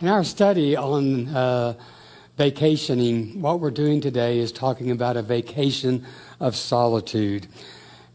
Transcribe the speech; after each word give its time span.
In 0.00 0.06
our 0.06 0.22
study 0.22 0.76
on 0.76 1.26
uh, 1.26 1.74
vacationing, 2.36 3.42
what 3.42 3.58
we're 3.58 3.72
doing 3.72 4.00
today 4.00 4.38
is 4.38 4.52
talking 4.52 4.92
about 4.92 5.16
a 5.16 5.22
vacation 5.22 6.06
of 6.38 6.54
solitude. 6.54 7.48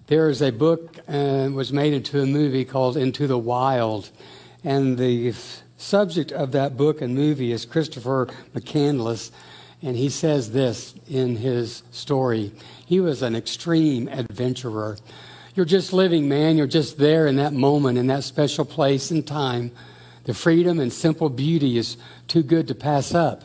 There 0.07 0.29
is 0.29 0.41
a 0.41 0.51
book 0.51 0.99
uh, 1.09 1.49
was 1.51 1.73
made 1.73 1.91
into 1.91 2.21
a 2.21 2.25
movie 2.25 2.63
called 2.63 2.95
Into 2.95 3.27
the 3.27 3.37
Wild, 3.37 4.11
and 4.63 4.97
the 4.97 5.33
subject 5.75 6.31
of 6.31 6.53
that 6.53 6.77
book 6.77 7.01
and 7.01 7.13
movie 7.13 7.51
is 7.51 7.65
Christopher 7.65 8.29
McCandless, 8.55 9.31
and 9.81 9.97
he 9.97 10.07
says 10.07 10.53
this 10.53 10.95
in 11.09 11.35
his 11.35 11.83
story. 11.91 12.53
He 12.85 13.01
was 13.01 13.21
an 13.21 13.35
extreme 13.35 14.07
adventurer. 14.07 14.95
You're 15.53 15.65
just 15.65 15.91
living, 15.91 16.29
man. 16.29 16.55
You're 16.55 16.65
just 16.65 16.97
there 16.97 17.27
in 17.27 17.35
that 17.35 17.51
moment, 17.51 17.97
in 17.97 18.07
that 18.07 18.23
special 18.23 18.63
place 18.63 19.11
and 19.11 19.27
time. 19.27 19.73
The 20.25 20.33
freedom 20.33 20.79
and 20.79 20.91
simple 20.91 21.29
beauty 21.29 21.77
is 21.77 21.97
too 22.27 22.43
good 22.43 22.67
to 22.69 22.75
pass 22.75 23.13
up. 23.13 23.43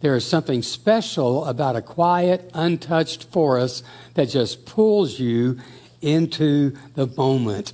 There 0.00 0.16
is 0.16 0.24
something 0.24 0.62
special 0.62 1.44
about 1.46 1.76
a 1.76 1.82
quiet, 1.82 2.50
untouched 2.52 3.24
forest 3.24 3.84
that 4.14 4.26
just 4.28 4.66
pulls 4.66 5.18
you 5.18 5.58
into 6.02 6.76
the 6.94 7.06
moment. 7.06 7.72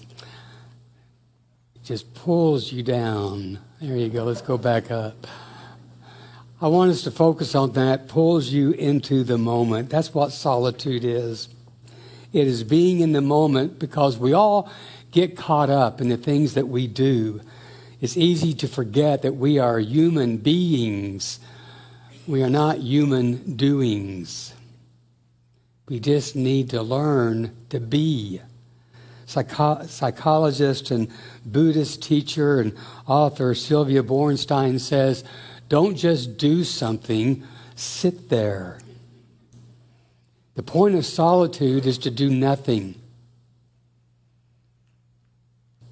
It 1.74 1.84
just 1.84 2.14
pulls 2.14 2.72
you 2.72 2.82
down. 2.82 3.58
There 3.80 3.96
you 3.96 4.08
go. 4.08 4.24
Let's 4.24 4.42
go 4.42 4.56
back 4.56 4.90
up. 4.90 5.26
I 6.60 6.68
want 6.68 6.92
us 6.92 7.02
to 7.02 7.10
focus 7.10 7.56
on 7.56 7.72
that, 7.72 8.06
pulls 8.06 8.50
you 8.50 8.70
into 8.70 9.24
the 9.24 9.36
moment. 9.36 9.90
That's 9.90 10.14
what 10.14 10.30
solitude 10.30 11.04
is. 11.04 11.48
It 12.32 12.46
is 12.46 12.62
being 12.62 13.00
in 13.00 13.12
the 13.12 13.20
moment 13.20 13.80
because 13.80 14.16
we 14.16 14.32
all 14.32 14.70
get 15.10 15.36
caught 15.36 15.70
up 15.70 16.00
in 16.00 16.08
the 16.08 16.16
things 16.16 16.54
that 16.54 16.68
we 16.68 16.86
do. 16.86 17.40
It's 18.02 18.16
easy 18.16 18.52
to 18.54 18.66
forget 18.66 19.22
that 19.22 19.36
we 19.36 19.60
are 19.60 19.78
human 19.78 20.38
beings. 20.38 21.38
We 22.26 22.42
are 22.42 22.50
not 22.50 22.78
human 22.78 23.54
doings. 23.54 24.54
We 25.88 26.00
just 26.00 26.34
need 26.34 26.70
to 26.70 26.82
learn 26.82 27.54
to 27.70 27.78
be. 27.78 28.40
Psycho- 29.26 29.86
psychologist 29.86 30.90
and 30.90 31.12
Buddhist 31.46 32.02
teacher 32.02 32.58
and 32.58 32.76
author 33.06 33.54
Sylvia 33.54 34.02
Boorstein 34.02 34.80
says, 34.80 35.22
Don't 35.68 35.94
just 35.94 36.36
do 36.36 36.64
something, 36.64 37.44
sit 37.76 38.30
there. 38.30 38.80
The 40.56 40.64
point 40.64 40.96
of 40.96 41.06
solitude 41.06 41.86
is 41.86 41.98
to 41.98 42.10
do 42.10 42.28
nothing, 42.28 42.96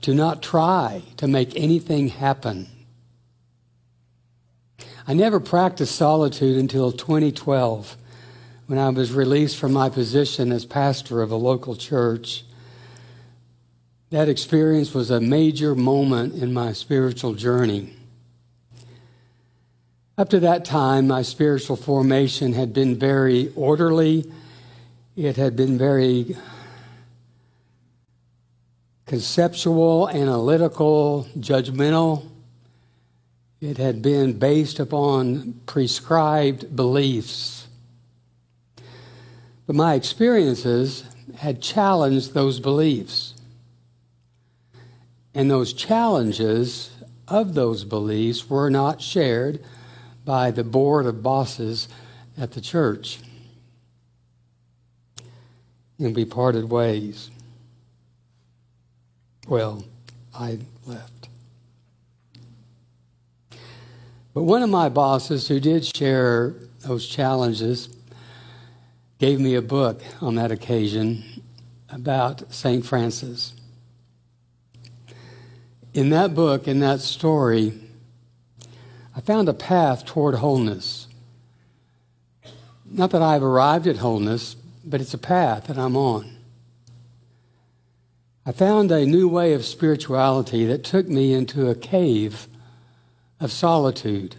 to 0.02 0.14
not 0.14 0.42
try 0.42 1.02
to 1.16 1.26
make 1.26 1.54
anything 1.56 2.08
happen. 2.08 2.68
I 5.06 5.14
never 5.14 5.40
practiced 5.40 5.94
solitude 5.94 6.56
until 6.56 6.92
2012 6.92 7.96
when 8.66 8.78
I 8.78 8.88
was 8.90 9.12
released 9.12 9.56
from 9.56 9.72
my 9.72 9.88
position 9.88 10.52
as 10.52 10.64
pastor 10.64 11.22
of 11.22 11.30
a 11.30 11.36
local 11.36 11.74
church. 11.74 12.44
That 14.10 14.28
experience 14.28 14.94
was 14.94 15.10
a 15.10 15.20
major 15.20 15.74
moment 15.74 16.34
in 16.34 16.52
my 16.52 16.72
spiritual 16.72 17.34
journey. 17.34 17.94
Up 20.16 20.28
to 20.30 20.40
that 20.40 20.64
time, 20.64 21.08
my 21.08 21.22
spiritual 21.22 21.76
formation 21.76 22.52
had 22.52 22.72
been 22.72 22.98
very 22.98 23.52
orderly 23.56 24.30
it 25.16 25.36
had 25.36 25.56
been 25.56 25.76
very 25.76 26.36
conceptual, 29.10 30.08
analytical, 30.08 31.26
judgmental. 31.36 32.28
It 33.60 33.76
had 33.76 34.02
been 34.02 34.38
based 34.38 34.78
upon 34.78 35.62
prescribed 35.66 36.76
beliefs. 36.76 37.66
But 39.66 39.74
my 39.74 39.94
experiences 39.94 41.02
had 41.38 41.60
challenged 41.60 42.34
those 42.34 42.60
beliefs. 42.60 43.34
And 45.34 45.50
those 45.50 45.72
challenges 45.72 46.92
of 47.26 47.54
those 47.54 47.82
beliefs 47.82 48.48
were 48.48 48.70
not 48.70 49.02
shared 49.02 49.58
by 50.24 50.52
the 50.52 50.62
board 50.62 51.06
of 51.06 51.20
bosses 51.20 51.88
at 52.38 52.52
the 52.52 52.60
church 52.60 53.18
and 55.98 56.14
we 56.14 56.24
parted 56.24 56.70
ways. 56.70 57.28
Well, 59.48 59.84
I 60.34 60.58
left. 60.86 61.28
But 64.32 64.44
one 64.44 64.62
of 64.62 64.70
my 64.70 64.88
bosses 64.88 65.48
who 65.48 65.58
did 65.58 65.84
share 65.84 66.54
those 66.80 67.06
challenges 67.06 67.88
gave 69.18 69.40
me 69.40 69.54
a 69.54 69.62
book 69.62 70.02
on 70.20 70.36
that 70.36 70.50
occasion 70.50 71.42
about 71.88 72.52
St. 72.52 72.84
Francis. 72.84 73.54
In 75.92 76.10
that 76.10 76.34
book, 76.34 76.68
in 76.68 76.78
that 76.80 77.00
story, 77.00 77.72
I 79.16 79.20
found 79.20 79.48
a 79.48 79.54
path 79.54 80.06
toward 80.06 80.36
wholeness. 80.36 81.08
Not 82.84 83.10
that 83.10 83.22
I've 83.22 83.42
arrived 83.42 83.86
at 83.86 83.96
wholeness, 83.96 84.54
but 84.84 85.00
it's 85.00 85.14
a 85.14 85.18
path 85.18 85.66
that 85.66 85.76
I'm 85.76 85.96
on. 85.96 86.36
I 88.46 88.52
found 88.52 88.90
a 88.90 89.04
new 89.04 89.28
way 89.28 89.52
of 89.52 89.66
spirituality 89.66 90.64
that 90.64 90.82
took 90.82 91.06
me 91.06 91.34
into 91.34 91.68
a 91.68 91.74
cave 91.74 92.48
of 93.38 93.52
solitude. 93.52 94.36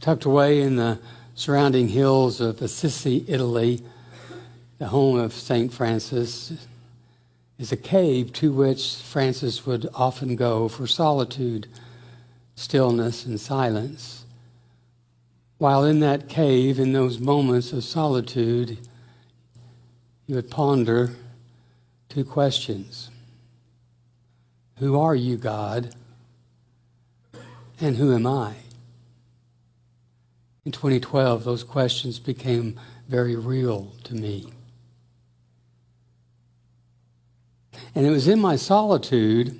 Tucked 0.00 0.24
away 0.24 0.62
in 0.62 0.76
the 0.76 1.00
surrounding 1.34 1.88
hills 1.88 2.40
of 2.40 2.62
Assisi, 2.62 3.24
Italy, 3.26 3.82
the 4.78 4.86
home 4.86 5.18
of 5.18 5.32
St. 5.32 5.72
Francis, 5.72 6.52
is 7.58 7.72
a 7.72 7.76
cave 7.76 8.32
to 8.34 8.52
which 8.52 8.94
Francis 8.94 9.66
would 9.66 9.88
often 9.92 10.36
go 10.36 10.68
for 10.68 10.86
solitude, 10.86 11.66
stillness, 12.54 13.26
and 13.26 13.40
silence. 13.40 14.24
While 15.58 15.84
in 15.84 15.98
that 16.00 16.28
cave, 16.28 16.78
in 16.78 16.92
those 16.92 17.18
moments 17.18 17.72
of 17.72 17.82
solitude, 17.82 18.78
you 20.28 20.36
would 20.36 20.52
ponder 20.52 21.16
two 22.08 22.24
questions 22.24 23.10
Who 24.78 24.98
are 24.98 25.14
you, 25.14 25.36
God? 25.36 25.94
And 27.80 27.96
who 27.96 28.12
am 28.12 28.26
I? 28.26 28.54
In 30.64 30.72
2012, 30.72 31.44
those 31.44 31.62
questions 31.62 32.18
became 32.18 32.78
very 33.08 33.36
real 33.36 33.92
to 34.04 34.14
me. 34.14 34.52
And 37.94 38.06
it 38.06 38.10
was 38.10 38.28
in 38.28 38.40
my 38.40 38.56
solitude 38.56 39.58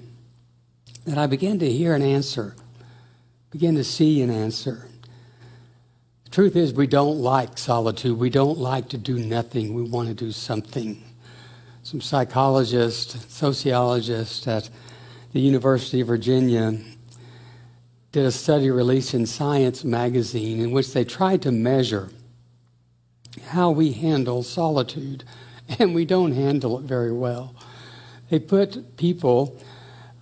that 1.06 1.16
I 1.16 1.26
began 1.26 1.58
to 1.60 1.70
hear 1.70 1.94
an 1.94 2.02
answer, 2.02 2.54
began 3.50 3.74
to 3.76 3.84
see 3.84 4.20
an 4.20 4.30
answer. 4.30 4.88
The 6.24 6.30
truth 6.30 6.56
is, 6.56 6.74
we 6.74 6.86
don't 6.86 7.18
like 7.18 7.56
solitude. 7.56 8.18
We 8.18 8.28
don't 8.28 8.58
like 8.58 8.90
to 8.90 8.98
do 8.98 9.18
nothing. 9.18 9.72
We 9.72 9.82
want 9.82 10.08
to 10.08 10.14
do 10.14 10.30
something. 10.30 11.02
Some 11.88 12.02
psychologists, 12.02 13.34
sociologists 13.34 14.46
at 14.46 14.68
the 15.32 15.40
University 15.40 16.02
of 16.02 16.08
Virginia 16.08 16.78
did 18.12 18.26
a 18.26 18.30
study 18.30 18.70
released 18.70 19.14
in 19.14 19.24
Science 19.24 19.84
magazine 19.84 20.60
in 20.60 20.72
which 20.72 20.92
they 20.92 21.02
tried 21.02 21.40
to 21.40 21.50
measure 21.50 22.10
how 23.42 23.70
we 23.70 23.92
handle 23.92 24.42
solitude, 24.42 25.24
and 25.78 25.94
we 25.94 26.04
don't 26.04 26.32
handle 26.32 26.78
it 26.78 26.84
very 26.84 27.10
well. 27.10 27.54
They 28.28 28.38
put 28.38 28.98
people 28.98 29.58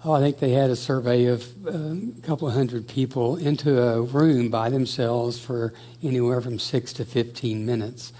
oh, 0.04 0.12
I 0.12 0.20
think 0.20 0.38
they 0.38 0.52
had 0.52 0.70
a 0.70 0.76
survey 0.76 1.24
of 1.24 1.66
uh, 1.66 1.70
a 1.70 2.22
couple 2.22 2.48
hundred 2.48 2.86
people 2.86 3.34
into 3.34 3.82
a 3.82 4.02
room 4.02 4.50
by 4.50 4.70
themselves 4.70 5.40
for 5.40 5.74
anywhere 6.00 6.40
from 6.40 6.60
six 6.60 6.92
to 6.92 7.04
15 7.04 7.66
minutes. 7.66 8.12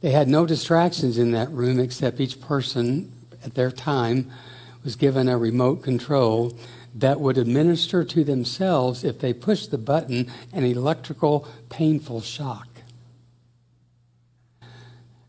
They 0.00 0.10
had 0.10 0.28
no 0.28 0.46
distractions 0.46 1.18
in 1.18 1.32
that 1.32 1.50
room 1.50 1.80
except 1.80 2.20
each 2.20 2.40
person 2.40 3.12
at 3.44 3.54
their 3.54 3.70
time 3.70 4.30
was 4.84 4.96
given 4.96 5.28
a 5.28 5.38
remote 5.38 5.82
control 5.82 6.56
that 6.94 7.20
would 7.20 7.36
administer 7.38 8.04
to 8.04 8.24
themselves 8.24 9.04
if 9.04 9.18
they 9.18 9.32
pushed 9.32 9.70
the 9.70 9.78
button 9.78 10.30
an 10.52 10.64
electrical 10.64 11.46
painful 11.68 12.20
shock. 12.20 12.68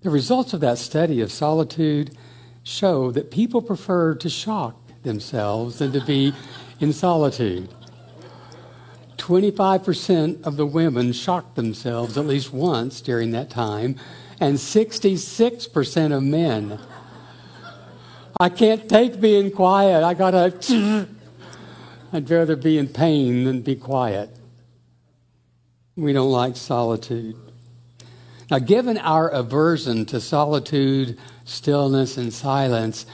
The 0.01 0.09
results 0.09 0.53
of 0.53 0.61
that 0.61 0.77
study 0.77 1.21
of 1.21 1.31
solitude 1.31 2.15
show 2.63 3.11
that 3.11 3.31
people 3.31 3.61
prefer 3.61 4.15
to 4.15 4.29
shock 4.29 4.75
themselves 5.03 5.79
than 5.79 5.91
to 5.93 6.01
be 6.01 6.33
in 6.79 6.93
solitude. 6.93 7.69
25% 9.17 10.45
of 10.45 10.55
the 10.55 10.65
women 10.65 11.11
shocked 11.11 11.55
themselves 11.55 12.17
at 12.17 12.25
least 12.25 12.53
once 12.53 13.01
during 13.01 13.31
that 13.31 13.49
time, 13.49 13.95
and 14.39 14.57
66% 14.57 16.15
of 16.15 16.23
men. 16.23 16.79
I 18.39 18.49
can't 18.49 18.87
take 18.87 19.19
being 19.19 19.51
quiet. 19.51 20.03
I 20.03 20.13
gotta. 20.13 21.07
I'd 22.13 22.29
rather 22.29 22.55
be 22.55 22.77
in 22.77 22.87
pain 22.87 23.43
than 23.45 23.61
be 23.61 23.75
quiet. 23.75 24.29
We 25.95 26.13
don't 26.13 26.31
like 26.31 26.55
solitude. 26.55 27.35
Now, 28.49 28.59
given 28.59 28.97
our 28.99 29.27
aversion 29.27 30.05
to 30.05 30.21
solitude, 30.21 31.19
stillness, 31.43 32.15
and 32.15 32.31
silence, 32.31 33.05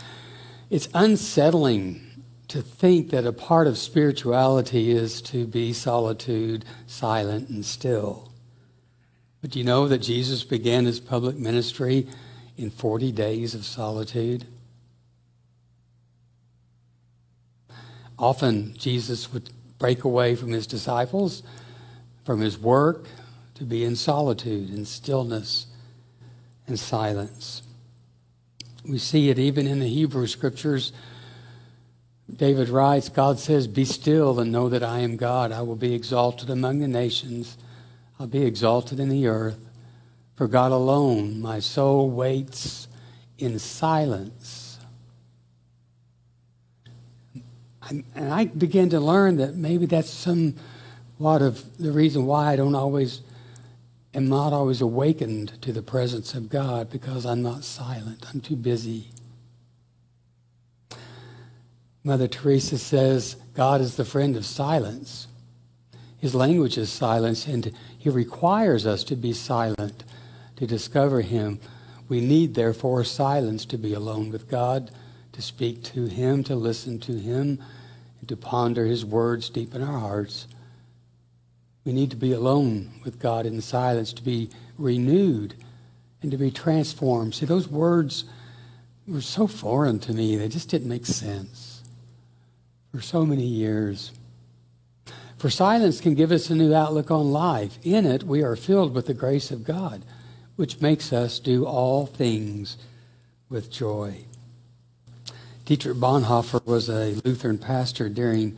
it's 0.70 0.90
unsettling 0.94 2.02
to 2.50 2.62
think 2.62 3.10
that 3.10 3.26
a 3.26 3.34
part 3.34 3.66
of 3.66 3.78
spirituality 3.78 4.92
is 4.92 5.22
to 5.24 5.48
be 5.48 5.74
solitude, 5.74 6.66
silent, 6.86 7.50
and 7.50 7.66
still. 7.66 8.33
But 9.44 9.52
do 9.52 9.60
you 9.60 9.66
know 9.66 9.90
that 9.90 9.98
Jesus 9.98 10.46
began 10.46 10.86
his 10.86 11.02
public 11.02 11.36
ministry 11.36 12.08
in 12.56 12.70
40 12.70 13.12
days 13.12 13.54
of 13.54 13.66
solitude? 13.66 14.46
Often 18.18 18.78
Jesus 18.78 19.34
would 19.34 19.50
break 19.80 20.06
away 20.06 20.38
from 20.38 20.52
his 20.52 20.66
disciples, 20.66 21.44
from 22.24 22.40
his 22.40 22.58
work, 22.58 23.06
to 23.56 23.66
be 23.66 23.84
in 23.84 23.98
solitude 23.98 24.70
and 24.70 24.88
stillness 24.88 25.68
and 26.66 26.80
silence. 26.80 27.64
We 28.88 28.98
see 28.98 29.30
it 29.30 29.38
even 29.38 29.68
in 29.68 29.82
the 29.82 29.90
Hebrew 29.90 30.28
scriptures. 30.28 30.94
David 32.34 32.70
writes, 32.70 33.10
God 33.10 33.40
says, 33.40 33.68
Be 33.68 33.84
still 33.84 34.40
and 34.40 34.54
know 34.54 34.70
that 34.70 34.84
I 34.84 35.00
am 35.00 35.18
God. 35.18 35.52
I 35.52 35.64
will 35.64 35.76
be 35.76 35.94
exalted 35.94 36.50
among 36.50 36.80
the 36.80 36.88
nations. 36.88 37.58
I'll 38.24 38.30
be 38.30 38.46
exalted 38.46 39.02
in 39.02 39.10
the 39.10 39.28
earth. 39.28 39.70
For 40.38 40.48
God 40.48 40.72
alone, 40.72 41.42
my 41.42 41.60
soul 41.60 42.10
waits 42.10 42.88
in 43.38 43.60
silence. 43.60 44.80
And 47.90 48.06
I 48.16 48.46
began 48.46 48.88
to 48.92 49.02
learn 49.02 49.36
that 49.36 49.56
maybe 49.56 49.88
that's 49.88 50.10
somewhat 50.10 51.42
of 51.42 51.78
the 51.78 51.92
reason 51.92 52.26
why 52.26 52.54
I 52.54 52.56
don't 52.56 52.76
always 52.76 53.24
am 54.14 54.30
not 54.30 54.54
always 54.54 54.80
awakened 54.80 55.62
to 55.62 55.74
the 55.74 55.82
presence 55.82 56.34
of 56.34 56.48
God 56.48 56.90
because 56.90 57.26
I'm 57.26 57.42
not 57.42 57.66
silent. 57.66 58.26
I'm 58.34 58.40
too 58.40 58.56
busy. 58.56 59.10
Mother 62.06 62.30
Teresa 62.30 62.78
says 62.78 63.36
God 63.54 63.82
is 63.82 63.98
the 63.98 64.06
friend 64.06 64.38
of 64.38 64.46
silence. 64.46 65.28
His 66.24 66.34
language 66.34 66.78
is 66.78 66.90
silence, 66.90 67.48
and 67.48 67.74
he 68.04 68.10
requires 68.10 68.86
us 68.86 69.02
to 69.06 69.16
be 69.16 69.32
silent 69.32 70.04
to 70.58 70.68
discover 70.68 71.22
him. 71.22 71.58
We 72.10 72.20
need, 72.20 72.54
therefore, 72.54 73.06
silence 73.06 73.64
to 73.68 73.78
be 73.78 73.94
alone 73.94 74.30
with 74.30 74.50
God, 74.50 74.92
to 75.32 75.42
speak 75.42 75.84
to 75.84 76.08
him, 76.08 76.44
to 76.44 76.54
listen 76.54 77.00
to 77.00 77.14
him, 77.14 77.64
and 78.20 78.28
to 78.28 78.36
ponder 78.36 78.86
his 78.86 79.06
words 79.06 79.50
deep 79.50 79.74
in 79.74 79.82
our 79.82 80.00
hearts. 80.00 80.48
We 81.86 81.94
need 81.94 82.10
to 82.10 82.18
be 82.18 82.34
alone 82.34 82.92
with 83.06 83.20
God 83.20 83.46
in 83.46 83.62
silence, 83.62 84.12
to 84.12 84.22
be 84.22 84.50
renewed 84.78 85.56
and 86.22 86.30
to 86.30 86.38
be 86.38 86.52
transformed. 86.52 87.36
See, 87.36 87.46
those 87.46 87.70
words 87.70 88.26
were 89.08 89.22
so 89.22 89.48
foreign 89.48 90.00
to 90.00 90.12
me, 90.12 90.36
they 90.36 90.50
just 90.50 90.68
didn't 90.68 90.90
make 90.90 91.06
sense 91.06 91.84
for 92.92 93.00
so 93.00 93.26
many 93.26 93.46
years. 93.46 94.12
For 95.44 95.50
silence 95.50 96.00
can 96.00 96.16
give 96.16 96.32
us 96.32 96.50
a 96.50 96.56
new 96.56 96.74
outlook 96.74 97.12
on 97.12 97.34
life. 97.34 97.78
In 97.84 98.06
it, 98.06 98.24
we 98.24 98.42
are 98.44 98.56
filled 98.56 98.96
with 98.96 99.08
the 99.08 99.14
grace 99.14 99.52
of 99.52 99.66
God, 99.66 100.06
which 100.56 100.80
makes 100.80 101.12
us 101.12 101.38
do 101.38 101.66
all 101.66 102.06
things 102.06 102.78
with 103.50 103.70
joy. 103.70 104.24
Dietrich 105.66 105.98
Bonhoeffer 105.98 106.66
was 106.66 106.88
a 106.88 107.20
Lutheran 107.26 107.58
pastor 107.58 108.08
during 108.08 108.58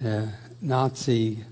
the 0.00 0.28
Nazi 0.60 1.42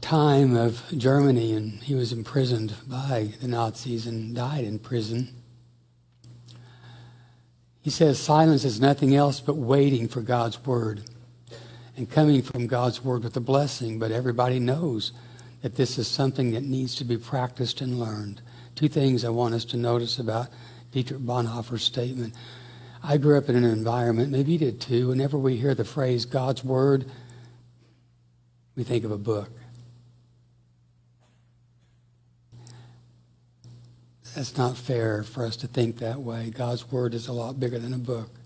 time 0.00 0.54
of 0.54 0.84
Germany, 0.96 1.54
and 1.54 1.72
he 1.82 1.96
was 1.96 2.12
imprisoned 2.12 2.74
by 2.86 3.30
the 3.40 3.48
Nazis 3.48 4.06
and 4.06 4.32
died 4.32 4.62
in 4.62 4.78
prison. 4.78 5.34
He 7.82 7.90
says 7.90 8.20
silence 8.20 8.64
is 8.64 8.80
nothing 8.80 9.16
else 9.16 9.40
but 9.40 9.56
waiting 9.56 10.06
for 10.06 10.20
God's 10.20 10.64
word 10.64 11.02
and 11.98 12.08
coming 12.08 12.42
from 12.42 12.68
God's 12.68 13.02
word 13.02 13.24
with 13.24 13.36
a 13.36 13.40
blessing, 13.40 13.98
but 13.98 14.12
everybody 14.12 14.60
knows 14.60 15.10
that 15.62 15.74
this 15.74 15.98
is 15.98 16.06
something 16.06 16.52
that 16.52 16.62
needs 16.62 16.94
to 16.94 17.04
be 17.04 17.16
practiced 17.16 17.80
and 17.80 17.98
learned. 17.98 18.40
Two 18.76 18.86
things 18.86 19.24
I 19.24 19.30
want 19.30 19.54
us 19.54 19.64
to 19.66 19.76
notice 19.76 20.20
about 20.20 20.46
Dietrich 20.92 21.18
Bonhoeffer's 21.18 21.82
statement. 21.82 22.34
I 23.02 23.16
grew 23.16 23.36
up 23.36 23.48
in 23.48 23.56
an 23.56 23.64
environment, 23.64 24.30
maybe 24.30 24.52
you 24.52 24.58
did 24.58 24.80
too, 24.80 25.08
whenever 25.08 25.36
we 25.36 25.56
hear 25.56 25.74
the 25.74 25.84
phrase 25.84 26.24
God's 26.24 26.62
word, 26.62 27.10
we 28.76 28.84
think 28.84 29.04
of 29.04 29.10
a 29.10 29.18
book. 29.18 29.50
That's 34.36 34.56
not 34.56 34.76
fair 34.76 35.24
for 35.24 35.44
us 35.44 35.56
to 35.56 35.66
think 35.66 35.98
that 35.98 36.20
way. 36.20 36.50
God's 36.50 36.92
Word 36.92 37.12
is 37.12 37.26
a 37.26 37.32
lot 37.32 37.58
bigger 37.58 37.80
than 37.80 37.92
a 37.92 37.98
book. 37.98 38.37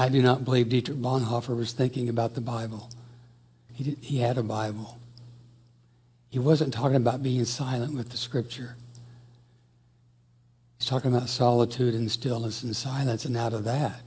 I 0.00 0.08
do 0.08 0.22
not 0.22 0.46
believe 0.46 0.70
Dietrich 0.70 0.96
Bonhoeffer 0.96 1.54
was 1.54 1.72
thinking 1.72 2.08
about 2.08 2.32
the 2.32 2.40
Bible. 2.40 2.88
He, 3.74 3.84
did, 3.84 3.98
he 3.98 4.20
had 4.20 4.38
a 4.38 4.42
Bible. 4.42 4.98
He 6.30 6.38
wasn't 6.38 6.72
talking 6.72 6.96
about 6.96 7.22
being 7.22 7.44
silent 7.44 7.94
with 7.94 8.08
the 8.08 8.16
Scripture. 8.16 8.76
He's 10.78 10.88
talking 10.88 11.14
about 11.14 11.28
solitude 11.28 11.92
and 11.92 12.10
stillness 12.10 12.62
and 12.62 12.74
silence, 12.74 13.26
and 13.26 13.36
out 13.36 13.52
of 13.52 13.64
that, 13.64 14.00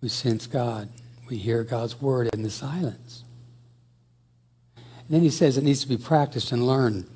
we 0.00 0.08
sense 0.08 0.46
God. 0.46 0.88
We 1.28 1.36
hear 1.36 1.64
God's 1.64 2.00
Word 2.00 2.32
in 2.32 2.44
the 2.44 2.50
silence. 2.50 3.24
And 4.76 5.08
then 5.08 5.22
he 5.22 5.30
says 5.30 5.58
it 5.58 5.64
needs 5.64 5.82
to 5.82 5.88
be 5.88 5.96
practiced 5.96 6.52
and 6.52 6.64
learned. 6.64 7.10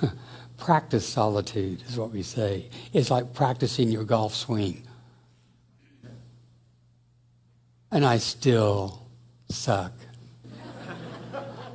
Practice 0.56 1.08
solitude 1.08 1.84
is 1.88 1.96
what 1.96 2.10
we 2.10 2.22
say. 2.24 2.68
It's 2.92 3.12
like 3.12 3.34
practicing 3.34 3.92
your 3.92 4.02
golf 4.02 4.34
swing. 4.34 4.82
And 7.90 8.04
I 8.04 8.18
still 8.18 9.06
suck 9.50 9.92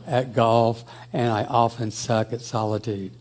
at 0.05 0.33
golf, 0.33 0.83
and 1.11 1.31
I 1.31 1.43
often 1.45 1.91
suck 1.91 2.33
at 2.33 2.41
solitude. 2.41 3.13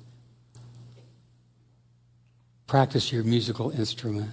Practice 2.66 3.12
your 3.12 3.24
musical 3.24 3.70
instrument. 3.70 4.30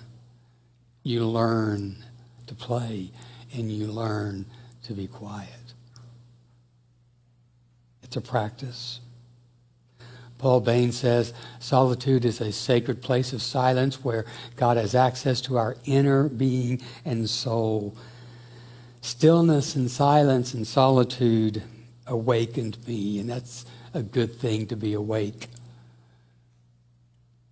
You 1.03 1.25
learn 1.25 1.97
to 2.47 2.55
play, 2.55 3.11
and 3.53 3.71
you 3.71 3.87
learn 3.87 4.45
to 4.83 4.93
be 4.93 5.07
quiet. 5.07 5.73
It's 8.03 8.15
a 8.15 8.21
practice. 8.21 8.99
Paul 10.39 10.61
Bain 10.61 10.91
says 10.91 11.33
solitude 11.59 12.25
is 12.25 12.41
a 12.41 12.51
sacred 12.51 13.01
place 13.01 13.33
of 13.33 13.41
silence 13.41 14.03
where 14.03 14.25
God 14.55 14.77
has 14.77 14.95
access 14.95 15.41
to 15.41 15.57
our 15.57 15.75
inner 15.85 16.27
being 16.29 16.81
and 17.05 17.29
soul. 17.29 17.95
Stillness 19.01 19.75
and 19.75 19.89
silence 19.89 20.53
and 20.53 20.67
solitude 20.67 21.63
awakened 22.05 22.77
me, 22.87 23.19
and 23.19 23.29
that's 23.29 23.65
a 23.93 24.03
good 24.03 24.35
thing 24.35 24.67
to 24.67 24.75
be 24.75 24.93
awake. 24.93 25.47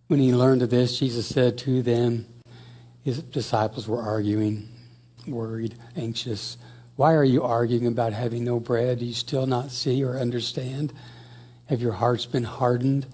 When 0.08 0.20
he 0.20 0.34
learned 0.34 0.62
of 0.62 0.70
this, 0.70 1.00
Jesus 1.00 1.28
said 1.28 1.58
to 1.60 1.82
them, 1.82 2.26
his 3.04 3.22
disciples 3.22 3.88
were 3.88 4.02
arguing, 4.02 4.68
worried, 5.26 5.76
anxious. 5.96 6.58
Why 6.98 7.14
are 7.14 7.24
you 7.24 7.44
arguing 7.44 7.88
about 7.88 8.12
having 8.12 8.44
no 8.44 8.60
bread? 8.60 9.00
Do 9.00 9.06
you 9.06 9.14
still 9.14 9.48
not 9.48 9.72
see 9.72 10.04
or 10.04 10.18
understand? 10.18 10.92
Have 11.68 11.82
your 11.82 11.94
hearts 11.94 12.26
been 12.26 12.44
hardened? 12.44 13.06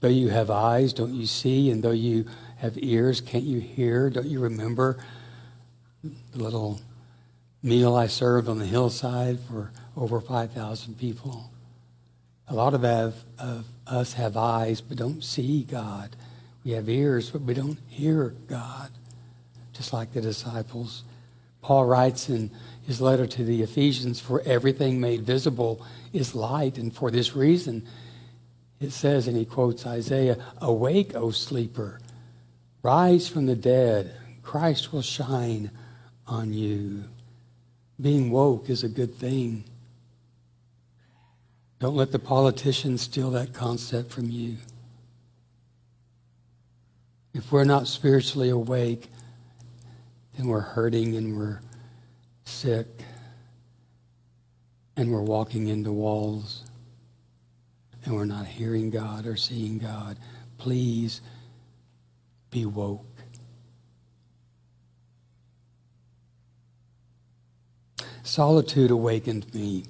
Though 0.00 0.08
you 0.08 0.28
have 0.28 0.50
eyes, 0.50 0.92
don't 0.92 1.14
you 1.14 1.24
see? 1.24 1.70
And 1.70 1.82
though 1.82 1.90
you 1.92 2.26
have 2.58 2.76
ears, 2.76 3.22
can't 3.22 3.44
you 3.44 3.60
hear? 3.60 4.10
Don't 4.10 4.26
you 4.26 4.40
remember 4.40 4.98
the 6.02 6.42
little 6.42 6.80
meal 7.66 7.96
I 7.96 8.06
served 8.06 8.48
on 8.48 8.58
the 8.60 8.64
hillside 8.64 9.40
for 9.40 9.72
over 9.96 10.20
5,000 10.20 10.98
people? 10.98 11.50
A 12.48 12.54
lot 12.54 12.74
of, 12.74 12.84
of 12.84 13.66
us 13.86 14.12
have 14.14 14.36
eyes 14.36 14.80
but 14.80 14.96
don't 14.96 15.24
see 15.24 15.64
God. 15.64 16.14
We 16.64 16.70
have 16.72 16.88
ears 16.88 17.30
but 17.30 17.42
we 17.42 17.54
don't 17.54 17.78
hear 17.88 18.34
God, 18.46 18.90
just 19.72 19.92
like 19.92 20.12
the 20.12 20.20
disciples. 20.20 21.02
Paul 21.60 21.86
writes 21.86 22.28
in 22.28 22.52
his 22.86 23.00
letter 23.00 23.26
to 23.26 23.44
the 23.44 23.62
Ephesians, 23.62 24.20
For 24.20 24.40
everything 24.42 25.00
made 25.00 25.22
visible 25.22 25.84
is 26.12 26.36
light, 26.36 26.78
and 26.78 26.94
for 26.94 27.10
this 27.10 27.34
reason, 27.34 27.84
it 28.78 28.92
says, 28.92 29.26
and 29.26 29.36
he 29.36 29.44
quotes 29.44 29.86
Isaiah, 29.86 30.38
Awake, 30.60 31.16
O 31.16 31.32
sleeper, 31.32 31.98
rise 32.82 33.26
from 33.26 33.46
the 33.46 33.56
dead, 33.56 34.14
Christ 34.42 34.92
will 34.92 35.02
shine 35.02 35.72
on 36.28 36.52
you. 36.52 37.04
Being 38.00 38.30
woke 38.30 38.68
is 38.68 38.84
a 38.84 38.88
good 38.88 39.14
thing. 39.14 39.64
Don't 41.78 41.96
let 41.96 42.12
the 42.12 42.18
politicians 42.18 43.02
steal 43.02 43.30
that 43.32 43.52
concept 43.52 44.10
from 44.10 44.30
you. 44.30 44.56
If 47.34 47.52
we're 47.52 47.64
not 47.64 47.86
spiritually 47.86 48.48
awake, 48.48 49.10
then 50.36 50.46
we're 50.48 50.60
hurting 50.60 51.16
and 51.16 51.36
we're 51.36 51.60
sick 52.44 52.86
and 54.96 55.12
we're 55.12 55.22
walking 55.22 55.68
into 55.68 55.92
walls 55.92 56.64
and 58.04 58.14
we're 58.14 58.24
not 58.24 58.46
hearing 58.46 58.90
God 58.90 59.26
or 59.26 59.36
seeing 59.36 59.78
God. 59.78 60.16
Please 60.56 61.20
be 62.50 62.64
woke. 62.64 63.15
Solitude 68.26 68.90
awakened 68.90 69.54
me 69.54 69.84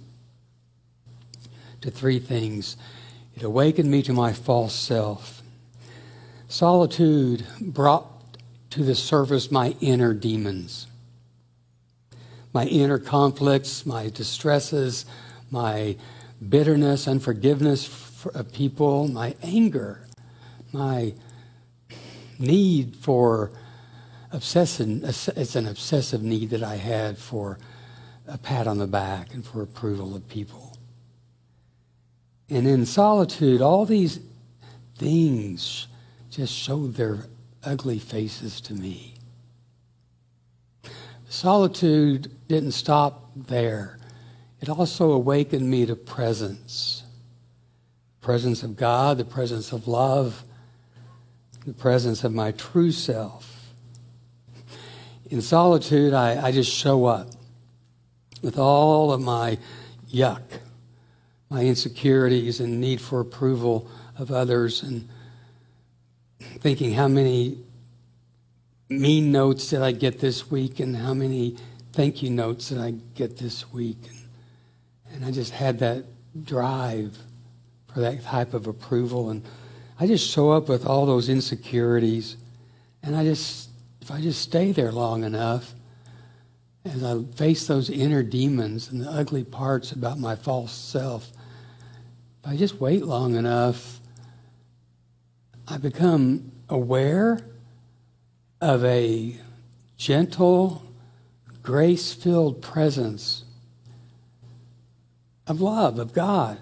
to 1.80 1.90
three 1.90 2.18
things. 2.18 2.76
It 3.34 3.42
awakened 3.42 3.90
me 3.90 4.02
to 4.02 4.12
my 4.12 4.34
false 4.34 4.74
self. 4.74 5.40
Solitude 6.46 7.46
brought 7.62 8.04
to 8.68 8.84
the 8.84 8.94
surface 8.94 9.50
my 9.50 9.74
inner 9.80 10.12
demons, 10.12 10.86
my 12.52 12.66
inner 12.66 12.98
conflicts, 12.98 13.86
my 13.86 14.10
distresses, 14.10 15.06
my 15.50 15.96
bitterness, 16.46 17.08
unforgiveness 17.08 17.86
for 17.86 18.44
people, 18.44 19.08
my 19.08 19.34
anger, 19.42 20.02
my 20.74 21.14
need 22.38 22.96
for 22.96 23.50
obsession. 24.30 25.00
It's 25.04 25.56
an 25.56 25.66
obsessive 25.66 26.22
need 26.22 26.50
that 26.50 26.62
I 26.62 26.76
had 26.76 27.16
for 27.16 27.58
a 28.26 28.38
pat 28.38 28.66
on 28.66 28.78
the 28.78 28.86
back 28.86 29.32
and 29.32 29.44
for 29.44 29.62
approval 29.62 30.14
of 30.14 30.28
people. 30.28 30.76
And 32.48 32.66
in 32.66 32.86
solitude, 32.86 33.60
all 33.60 33.84
these 33.84 34.20
things 34.96 35.86
just 36.30 36.52
showed 36.52 36.94
their 36.94 37.26
ugly 37.64 37.98
faces 37.98 38.60
to 38.62 38.74
me. 38.74 39.14
Solitude 41.28 42.30
didn't 42.46 42.72
stop 42.72 43.30
there. 43.34 43.98
It 44.60 44.68
also 44.68 45.12
awakened 45.12 45.68
me 45.68 45.86
to 45.86 45.96
presence. 45.96 47.02
Presence 48.20 48.62
of 48.62 48.76
God, 48.76 49.18
the 49.18 49.24
presence 49.24 49.72
of 49.72 49.88
love, 49.88 50.44
the 51.64 51.72
presence 51.72 52.22
of 52.24 52.32
my 52.32 52.52
true 52.52 52.92
self. 52.92 53.72
In 55.30 55.42
solitude, 55.42 56.14
I, 56.14 56.46
I 56.46 56.52
just 56.52 56.72
show 56.72 57.06
up 57.06 57.28
with 58.46 58.60
all 58.60 59.12
of 59.12 59.20
my 59.20 59.58
yuck, 60.08 60.40
my 61.50 61.62
insecurities 61.64 62.60
and 62.60 62.80
need 62.80 63.00
for 63.00 63.18
approval 63.18 63.90
of 64.16 64.30
others, 64.30 64.84
and 64.84 65.08
thinking 66.38 66.92
how 66.92 67.08
many 67.08 67.58
mean 68.88 69.32
notes 69.32 69.68
did 69.68 69.82
I 69.82 69.90
get 69.90 70.20
this 70.20 70.48
week 70.48 70.78
and 70.78 70.96
how 70.96 71.12
many 71.12 71.56
thank 71.92 72.22
you 72.22 72.30
notes 72.30 72.68
did 72.68 72.78
I 72.78 72.92
get 73.16 73.38
this 73.38 73.72
week. 73.72 73.98
And, 74.08 74.28
and 75.12 75.24
I 75.24 75.32
just 75.32 75.52
had 75.52 75.80
that 75.80 76.04
drive 76.44 77.18
for 77.92 77.98
that 77.98 78.22
type 78.22 78.54
of 78.54 78.68
approval. 78.68 79.28
And 79.28 79.42
I 79.98 80.06
just 80.06 80.30
show 80.30 80.52
up 80.52 80.68
with 80.68 80.86
all 80.86 81.04
those 81.04 81.28
insecurities. 81.28 82.36
And 83.02 83.16
I 83.16 83.24
just, 83.24 83.70
if 84.00 84.12
I 84.12 84.20
just 84.20 84.40
stay 84.40 84.70
there 84.70 84.92
long 84.92 85.24
enough, 85.24 85.74
as 86.86 87.02
I 87.02 87.22
face 87.34 87.66
those 87.66 87.90
inner 87.90 88.22
demons 88.22 88.90
and 88.90 89.00
the 89.00 89.10
ugly 89.10 89.44
parts 89.44 89.92
about 89.92 90.18
my 90.18 90.36
false 90.36 90.72
self, 90.72 91.32
if 92.40 92.50
I 92.50 92.56
just 92.56 92.80
wait 92.80 93.04
long 93.04 93.34
enough, 93.34 94.00
I 95.66 95.78
become 95.78 96.52
aware 96.68 97.40
of 98.60 98.84
a 98.84 99.36
gentle, 99.96 100.82
grace 101.62 102.14
filled 102.14 102.62
presence 102.62 103.44
of 105.46 105.60
love, 105.60 105.98
of 105.98 106.12
God. 106.12 106.58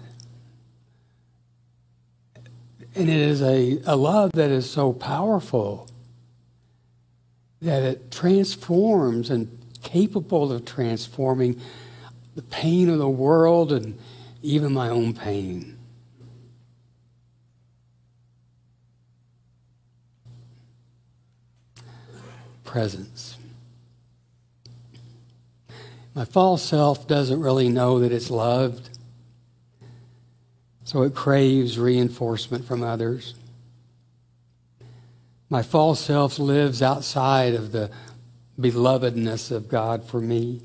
And 2.95 3.09
it 3.09 3.19
is 3.19 3.41
a, 3.41 3.79
a 3.85 3.95
love 3.95 4.31
that 4.33 4.49
is 4.49 4.69
so 4.69 4.93
powerful 4.93 5.87
that 7.61 7.83
it 7.83 8.11
transforms 8.11 9.29
and 9.29 9.64
capable 9.85 10.51
of 10.51 10.65
transforming 10.65 11.61
the 12.35 12.41
pain 12.41 12.89
of 12.89 12.97
the 12.97 13.07
world 13.07 13.71
and 13.71 13.97
even 14.41 14.73
my 14.73 14.89
own 14.89 15.13
pain. 15.13 15.77
Presence. 22.65 23.37
My 26.13 26.25
false 26.25 26.63
self 26.63 27.07
doesn't 27.07 27.39
really 27.39 27.69
know 27.69 27.99
that 27.99 28.11
it's 28.11 28.31
loved, 28.31 28.89
so 30.83 31.03
it 31.03 31.13
craves 31.13 31.77
reinforcement 31.77 32.65
from 32.65 32.83
others. 32.83 33.35
My 35.49 35.61
false 35.61 35.99
self 35.99 36.39
lives 36.39 36.81
outside 36.81 37.53
of 37.53 37.71
the 37.71 37.91
belovedness 38.59 39.51
of 39.51 39.67
God 39.67 40.03
for 40.03 40.21
me. 40.21 40.61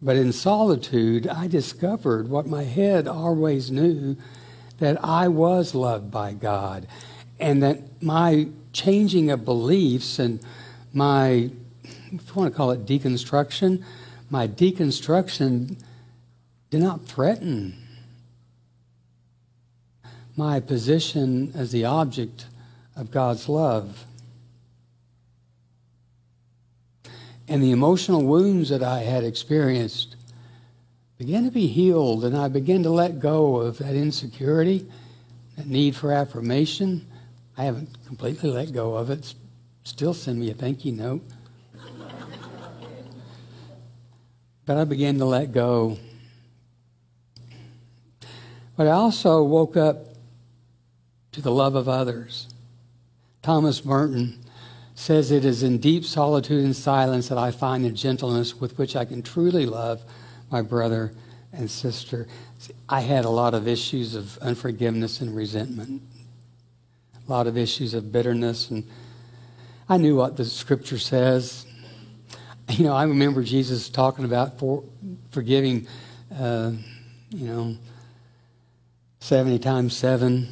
But 0.00 0.16
in 0.16 0.32
solitude, 0.32 1.26
I 1.26 1.48
discovered 1.48 2.28
what 2.28 2.46
my 2.46 2.64
head 2.64 3.08
always 3.08 3.70
knew 3.70 4.16
that 4.78 5.02
I 5.04 5.28
was 5.28 5.74
loved 5.74 6.10
by 6.10 6.34
God 6.34 6.86
and 7.40 7.62
that 7.62 8.02
my 8.02 8.48
changing 8.72 9.30
of 9.30 9.44
beliefs 9.44 10.18
and 10.18 10.40
my, 10.92 11.50
if 11.82 12.12
you 12.12 12.34
want 12.34 12.52
to 12.52 12.56
call 12.56 12.70
it 12.70 12.86
deconstruction, 12.86 13.82
my 14.30 14.46
deconstruction 14.46 15.80
did 16.70 16.80
not 16.80 17.06
threaten 17.06 17.74
my 20.36 20.60
position 20.60 21.50
as 21.54 21.72
the 21.72 21.84
object 21.84 22.46
of 22.94 23.10
God's 23.10 23.48
love. 23.48 24.04
And 27.48 27.62
the 27.62 27.70
emotional 27.70 28.22
wounds 28.22 28.68
that 28.68 28.82
I 28.82 29.00
had 29.00 29.24
experienced 29.24 30.16
began 31.16 31.44
to 31.44 31.50
be 31.50 31.66
healed, 31.66 32.24
and 32.24 32.36
I 32.36 32.48
began 32.48 32.82
to 32.82 32.90
let 32.90 33.18
go 33.18 33.56
of 33.56 33.78
that 33.78 33.94
insecurity, 33.94 34.86
that 35.56 35.66
need 35.66 35.96
for 35.96 36.12
affirmation. 36.12 37.06
I 37.56 37.64
haven't 37.64 38.04
completely 38.06 38.50
let 38.50 38.72
go 38.72 38.94
of 38.94 39.10
it. 39.10 39.34
Still 39.82 40.14
send 40.14 40.38
me 40.38 40.50
a 40.50 40.54
thank 40.54 40.84
you 40.84 40.92
note. 40.92 41.22
but 44.66 44.76
I 44.76 44.84
began 44.84 45.18
to 45.18 45.24
let 45.24 45.50
go. 45.50 45.98
But 48.76 48.86
I 48.86 48.90
also 48.90 49.42
woke 49.42 49.76
up 49.76 50.08
to 51.32 51.40
the 51.40 51.50
love 51.50 51.74
of 51.74 51.88
others. 51.88 52.48
Thomas 53.42 53.84
Merton 53.84 54.38
says, 54.98 55.30
It 55.30 55.44
is 55.44 55.62
in 55.62 55.78
deep 55.78 56.04
solitude 56.04 56.64
and 56.64 56.74
silence 56.74 57.28
that 57.28 57.38
I 57.38 57.52
find 57.52 57.84
the 57.84 57.90
gentleness 57.90 58.56
with 58.56 58.76
which 58.78 58.96
I 58.96 59.04
can 59.04 59.22
truly 59.22 59.64
love 59.64 60.02
my 60.50 60.60
brother 60.60 61.12
and 61.52 61.70
sister. 61.70 62.26
I 62.88 63.00
had 63.00 63.24
a 63.24 63.30
lot 63.30 63.54
of 63.54 63.68
issues 63.68 64.16
of 64.16 64.36
unforgiveness 64.38 65.20
and 65.20 65.34
resentment, 65.36 66.02
a 67.26 67.30
lot 67.30 67.46
of 67.46 67.56
issues 67.56 67.94
of 67.94 68.10
bitterness, 68.10 68.70
and 68.70 68.84
I 69.88 69.98
knew 69.98 70.16
what 70.16 70.36
the 70.36 70.44
scripture 70.44 70.98
says. 70.98 71.64
You 72.70 72.84
know, 72.84 72.92
I 72.94 73.04
remember 73.04 73.42
Jesus 73.42 73.88
talking 73.88 74.26
about 74.26 74.58
for, 74.58 74.84
forgiving, 75.30 75.86
uh, 76.38 76.72
you 77.30 77.46
know, 77.46 77.76
70 79.20 79.58
times 79.60 79.96
7, 79.96 80.46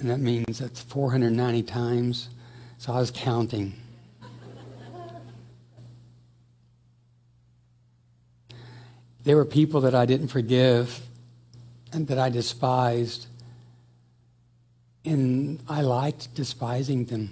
and 0.00 0.10
that 0.10 0.18
means 0.18 0.58
that's 0.58 0.82
490 0.82 1.62
times. 1.62 2.28
So 2.78 2.92
I 2.92 3.00
was 3.00 3.10
counting. 3.10 3.74
There 9.24 9.36
were 9.36 9.44
people 9.44 9.82
that 9.82 9.94
I 9.94 10.06
didn't 10.06 10.28
forgive 10.28 11.00
and 11.92 12.06
that 12.06 12.18
I 12.18 12.30
despised, 12.30 13.26
and 15.04 15.60
I 15.68 15.82
liked 15.82 16.34
despising 16.34 17.06
them. 17.06 17.30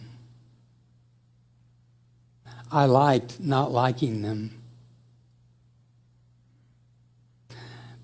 I 2.71 2.87
liked 2.87 3.41
not 3.41 3.71
liking 3.71 4.23
them. 4.23 4.63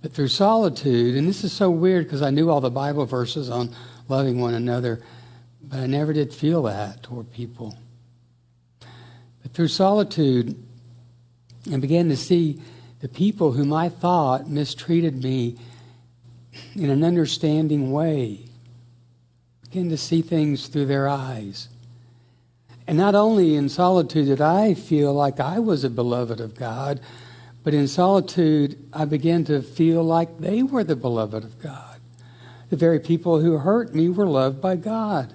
But 0.00 0.12
through 0.12 0.28
solitude, 0.28 1.16
and 1.16 1.28
this 1.28 1.44
is 1.44 1.52
so 1.52 1.70
weird 1.70 2.06
because 2.06 2.22
I 2.22 2.30
knew 2.30 2.50
all 2.50 2.60
the 2.60 2.70
Bible 2.70 3.06
verses 3.06 3.50
on 3.50 3.74
loving 4.08 4.40
one 4.40 4.54
another, 4.54 5.02
but 5.64 5.78
I 5.78 5.86
never 5.86 6.12
did 6.12 6.32
feel 6.32 6.62
that 6.62 7.02
toward 7.02 7.32
people. 7.32 7.76
But 9.42 9.52
through 9.52 9.68
solitude, 9.68 10.56
I 11.72 11.76
began 11.76 12.08
to 12.08 12.16
see 12.16 12.60
the 13.00 13.08
people 13.08 13.52
whom 13.52 13.72
I 13.72 13.88
thought 13.88 14.48
mistreated 14.48 15.22
me 15.22 15.56
in 16.74 16.90
an 16.90 17.02
understanding 17.02 17.92
way. 17.92 18.40
I 19.62 19.68
began 19.68 19.88
to 19.90 19.96
see 19.96 20.22
things 20.22 20.68
through 20.68 20.86
their 20.86 21.08
eyes. 21.08 21.68
And 22.86 22.98
not 22.98 23.14
only 23.14 23.54
in 23.54 23.68
solitude 23.68 24.26
did 24.26 24.40
I 24.40 24.74
feel 24.74 25.14
like 25.14 25.40
I 25.40 25.58
was 25.58 25.84
a 25.84 25.90
beloved 25.90 26.40
of 26.40 26.54
God, 26.54 27.00
but 27.64 27.74
in 27.74 27.86
solitude 27.86 28.76
I 28.92 29.04
began 29.04 29.44
to 29.44 29.62
feel 29.62 30.02
like 30.02 30.38
they 30.38 30.62
were 30.62 30.84
the 30.84 30.96
beloved 30.96 31.44
of 31.44 31.60
God. 31.60 32.00
The 32.70 32.76
very 32.76 32.98
people 32.98 33.40
who 33.40 33.58
hurt 33.58 33.94
me 33.94 34.08
were 34.08 34.26
loved 34.26 34.60
by 34.60 34.76
God. 34.76 35.32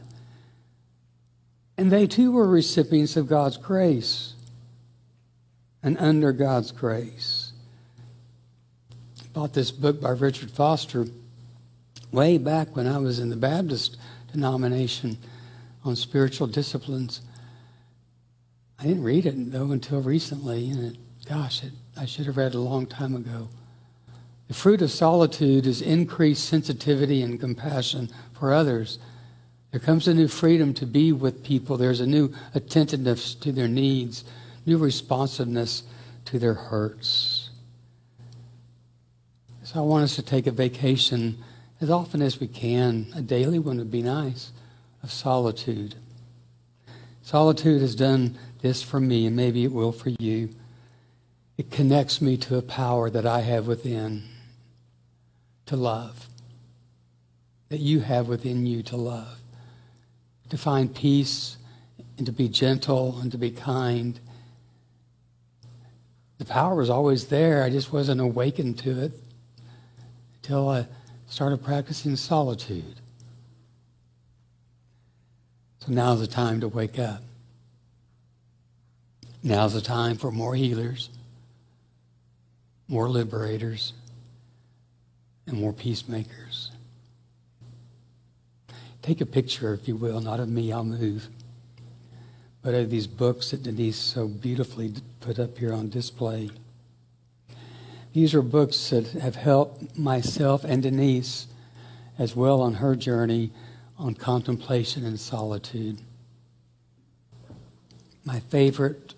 And 1.78 1.92
they 1.92 2.08
too 2.08 2.32
were 2.32 2.48
recipients 2.48 3.16
of 3.16 3.28
God's 3.28 3.58
grace 3.58 4.34
and 5.84 5.98
under 6.00 6.32
God's 6.32 6.72
grace. 6.72 7.52
I 9.22 9.28
bought 9.34 9.54
this 9.54 9.72
book 9.72 10.02
by 10.02 10.10
Richard 10.10 10.50
Foster 10.50 11.06
way 12.12 12.38
back 12.38 12.76
when 12.76 12.88
I 12.88 12.98
was 12.98 13.20
in 13.20 13.30
the 13.30 13.36
Baptist 13.36 13.98
denomination 14.32 15.18
on 15.84 15.96
spiritual 15.96 16.48
disciplines. 16.48 17.22
I 18.80 18.84
didn't 18.84 19.04
read 19.04 19.26
it 19.26 19.52
though 19.52 19.72
until 19.72 20.02
recently, 20.02 20.70
and 20.70 20.94
it, 20.94 20.98
gosh, 21.28 21.64
it, 21.64 21.74
I 21.96 22.06
should 22.06 22.26
have 22.26 22.38
read 22.38 22.54
it 22.54 22.56
a 22.56 22.60
long 22.60 22.88
time 22.88 23.16
ago. 23.16 23.50
The 24.48 24.54
fruit 24.54 24.82
of 24.82 24.92
solitude 24.92 25.68
is 25.68 25.82
increased 25.82 26.46
sensitivity 26.46 27.22
and 27.22 27.40
compassion 27.40 28.10
for 28.34 28.54
others. 28.54 28.98
There 29.72 29.80
comes 29.80 30.08
a 30.08 30.14
new 30.14 30.28
freedom 30.28 30.74
to 30.76 30.86
be 30.86 31.12
with 31.12 31.44
people. 31.44 31.78
There's 31.78 32.00
a 32.00 32.08
new 32.08 32.34
attentiveness 32.54 33.36
to 33.36 33.52
their 33.52 33.68
needs, 33.68 34.24
new 34.66 34.78
responsiveness 34.78 35.84
to 36.26 36.40
their 36.40 36.54
hurts. 36.54 37.50
So 39.64 39.80
I 39.80 39.84
want 39.84 40.06
us 40.06 40.16
to 40.16 40.22
take 40.22 40.48
a 40.48 40.52
vacation 40.52 41.44
as 41.82 41.90
often 41.90 42.22
as 42.22 42.40
we 42.40 42.48
can. 42.48 43.08
A 43.16 43.22
daily 43.22 43.60
one 43.60 43.78
would 43.78 43.92
be 43.92 44.02
nice 44.02 44.52
of 45.04 45.12
solitude. 45.12 45.96
Solitude 47.22 47.82
has 47.82 47.94
done 47.94 48.38
this 48.62 48.82
for 48.82 49.02
me, 49.02 49.28
and 49.28 49.36
maybe 49.36 49.66
it 49.66 49.74
will 49.74 49.92
for 49.92 50.12
you. 50.18 50.50
It 51.58 51.70
connects 51.70 52.22
me 52.22 52.38
to 52.38 52.58
a 52.58 52.62
power 52.62 53.10
that 53.10 53.26
I 53.26 53.42
have 53.42 53.68
within 53.68 54.24
to 55.66 55.76
love, 55.76 56.30
that 57.68 57.82
you 57.82 58.00
have 58.00 58.30
within 58.30 58.66
you 58.66 58.82
to 58.84 58.96
love, 58.96 59.40
to 60.50 60.58
find 60.58 60.94
peace 60.94 61.58
and 62.18 62.26
to 62.26 62.32
be 62.32 62.48
gentle 62.48 63.20
and 63.20 63.32
to 63.32 63.38
be 63.38 63.52
kind. 63.52 64.20
The 66.38 66.46
power 66.46 66.76
was 66.76 66.90
always 66.90 67.28
there. 67.28 67.64
I 67.64 67.70
just 67.70 67.92
wasn't 67.92 68.22
awakened 68.22 68.78
to 68.80 69.02
it 69.04 69.12
until 70.36 70.70
I 70.70 70.88
started 71.28 71.64
practicing 71.64 72.16
solitude. 72.16 73.02
So 75.80 75.92
now's 75.92 76.20
the 76.20 76.28
time 76.28 76.62
to 76.62 76.68
wake 76.68 77.00
up. 77.00 77.22
Now's 79.44 79.74
the 79.74 79.82
time 79.82 80.18
for 80.18 80.32
more 80.32 80.56
healers, 80.56 81.10
more 82.88 83.08
liberators, 83.08 83.94
and 85.46 85.60
more 85.60 85.74
peacemakers. 85.74 86.67
Take 89.08 89.22
a 89.22 89.26
picture, 89.26 89.74
if 89.74 89.88
you 89.88 89.96
will, 89.96 90.20
not 90.20 90.42
of 90.42 90.50
me, 90.50 90.70
I'll 90.74 90.84
move, 90.84 91.30
but 92.62 92.74
of 92.74 92.90
these 92.90 93.08
books 93.08 93.52
that 93.52 93.64
Denise 93.64 93.96
so 93.96 94.28
beautifully 94.28 94.96
put 95.22 95.40
up 95.40 95.58
here 95.58 95.72
on 95.72 95.88
display. 95.88 96.50
These 98.12 98.34
are 98.34 98.42
books 98.42 98.90
that 98.90 99.08
have 99.12 99.38
helped 99.38 99.98
myself 99.98 100.66
and 100.66 100.84
Denise 100.84 101.48
as 102.20 102.36
well 102.36 102.60
on 102.60 102.74
her 102.74 102.98
journey 102.98 103.52
on 103.98 104.14
contemplation 104.14 105.06
and 105.06 105.18
solitude. 105.18 106.00
My 108.26 108.42
favorite 108.42 109.14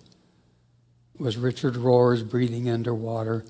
was 1.18 1.36
Richard 1.36 1.74
Rohr's 1.74 2.22
Breathing 2.22 2.70
Underwater 2.70 3.44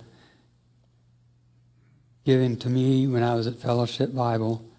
given 2.24 2.56
to 2.60 2.70
me 2.70 3.06
when 3.06 3.22
I 3.22 3.34
was 3.34 3.46
at 3.46 3.56
Fellowship 3.56 4.14
Bible. 4.14 4.69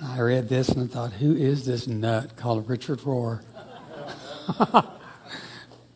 I 0.00 0.20
read 0.20 0.48
this 0.48 0.68
and 0.68 0.88
I 0.88 0.92
thought, 0.92 1.14
who 1.14 1.34
is 1.34 1.66
this 1.66 1.88
nut 1.88 2.36
called 2.36 2.68
Richard 2.68 3.00
Rohr? 3.00 3.42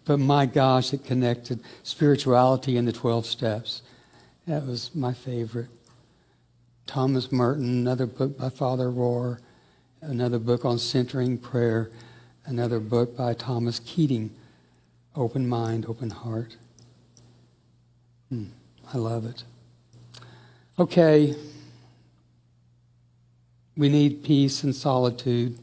but 0.05 0.19
my 0.19 0.45
gosh, 0.47 0.93
it 0.93 1.05
connected 1.05 1.61
spirituality 1.85 2.77
and 2.77 2.89
the 2.89 2.93
12 2.93 3.27
steps. 3.27 3.83
That 4.47 4.67
was 4.67 4.93
my 4.95 5.13
favorite. 5.13 5.69
Thomas 6.87 7.31
Merton, 7.31 7.65
another 7.65 8.07
book 8.07 8.37
by 8.37 8.49
Father 8.49 8.91
Rohr, 8.91 9.39
another 10.01 10.41
book 10.41 10.65
on 10.65 10.81
centering 10.81 11.39
prayer, 11.39 11.91
another 12.45 12.81
book 12.81 13.17
by 13.17 13.35
Thomas 13.35 13.79
Keating, 13.79 14.35
Open 15.15 15.49
Mind, 15.49 15.87
Open 15.87 16.11
Heart. 16.11 16.57
Hmm, 18.31 18.47
I 18.93 18.99
love 18.99 19.25
it. 19.27 19.45
Okay, 20.77 21.37
we 23.77 23.89
need 23.89 24.23
peace 24.23 24.63
and 24.63 24.75
solitude 24.75 25.59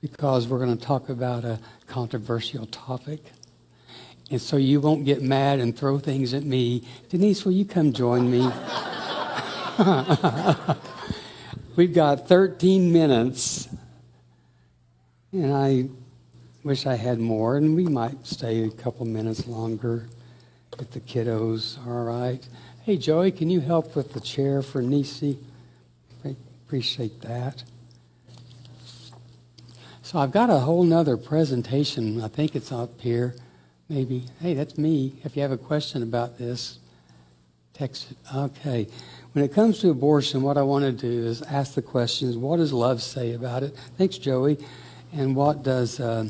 because 0.00 0.46
we're 0.46 0.58
going 0.58 0.76
to 0.76 0.84
talk 0.84 1.08
about 1.08 1.44
a 1.44 1.58
controversial 1.86 2.66
topic. 2.66 3.32
And 4.30 4.40
so 4.40 4.56
you 4.56 4.80
won't 4.80 5.04
get 5.04 5.22
mad 5.22 5.58
and 5.58 5.76
throw 5.76 5.98
things 5.98 6.34
at 6.34 6.44
me. 6.44 6.86
Denise, 7.08 7.44
will 7.44 7.52
you 7.52 7.64
come 7.64 7.92
join 7.92 8.30
me? 8.30 8.50
We've 11.76 11.94
got 11.94 12.28
13 12.28 12.92
minutes, 12.92 13.68
and 15.32 15.54
I 15.54 15.88
wish 16.62 16.84
I 16.86 16.96
had 16.96 17.20
more, 17.20 17.56
and 17.56 17.74
we 17.74 17.84
might 17.84 18.26
stay 18.26 18.64
a 18.64 18.70
couple 18.70 19.06
minutes 19.06 19.46
longer 19.46 20.08
if 20.78 20.90
the 20.90 21.00
kiddos 21.00 21.78
are 21.86 22.00
all 22.00 22.04
right. 22.04 22.46
Hey, 22.82 22.96
Joey, 22.96 23.32
can 23.32 23.48
you 23.48 23.60
help 23.60 23.96
with 23.96 24.12
the 24.12 24.20
chair 24.20 24.60
for 24.62 24.82
Nisi? 24.82 25.38
Appreciate 26.68 27.22
that. 27.22 27.64
So 30.02 30.18
I've 30.18 30.32
got 30.32 30.50
a 30.50 30.58
whole 30.58 30.84
nother 30.84 31.16
presentation. 31.16 32.22
I 32.22 32.28
think 32.28 32.54
it's 32.54 32.70
up 32.70 33.00
here, 33.00 33.34
maybe. 33.88 34.26
Hey, 34.42 34.52
that's 34.52 34.76
me. 34.76 35.18
If 35.24 35.34
you 35.34 35.40
have 35.40 35.50
a 35.50 35.56
question 35.56 36.02
about 36.02 36.36
this, 36.36 36.78
text 37.72 38.10
it. 38.10 38.18
Okay. 38.36 38.86
When 39.32 39.42
it 39.42 39.54
comes 39.54 39.78
to 39.78 39.88
abortion, 39.88 40.42
what 40.42 40.58
I 40.58 40.62
want 40.62 40.84
to 40.84 40.92
do 40.92 41.26
is 41.26 41.40
ask 41.40 41.72
the 41.72 41.80
questions 41.80 42.36
what 42.36 42.58
does 42.58 42.74
love 42.74 43.00
say 43.00 43.32
about 43.32 43.62
it? 43.62 43.74
Thanks, 43.96 44.18
Joey. 44.18 44.58
And 45.14 45.34
what 45.34 45.62
does 45.62 45.98
uh, 45.98 46.28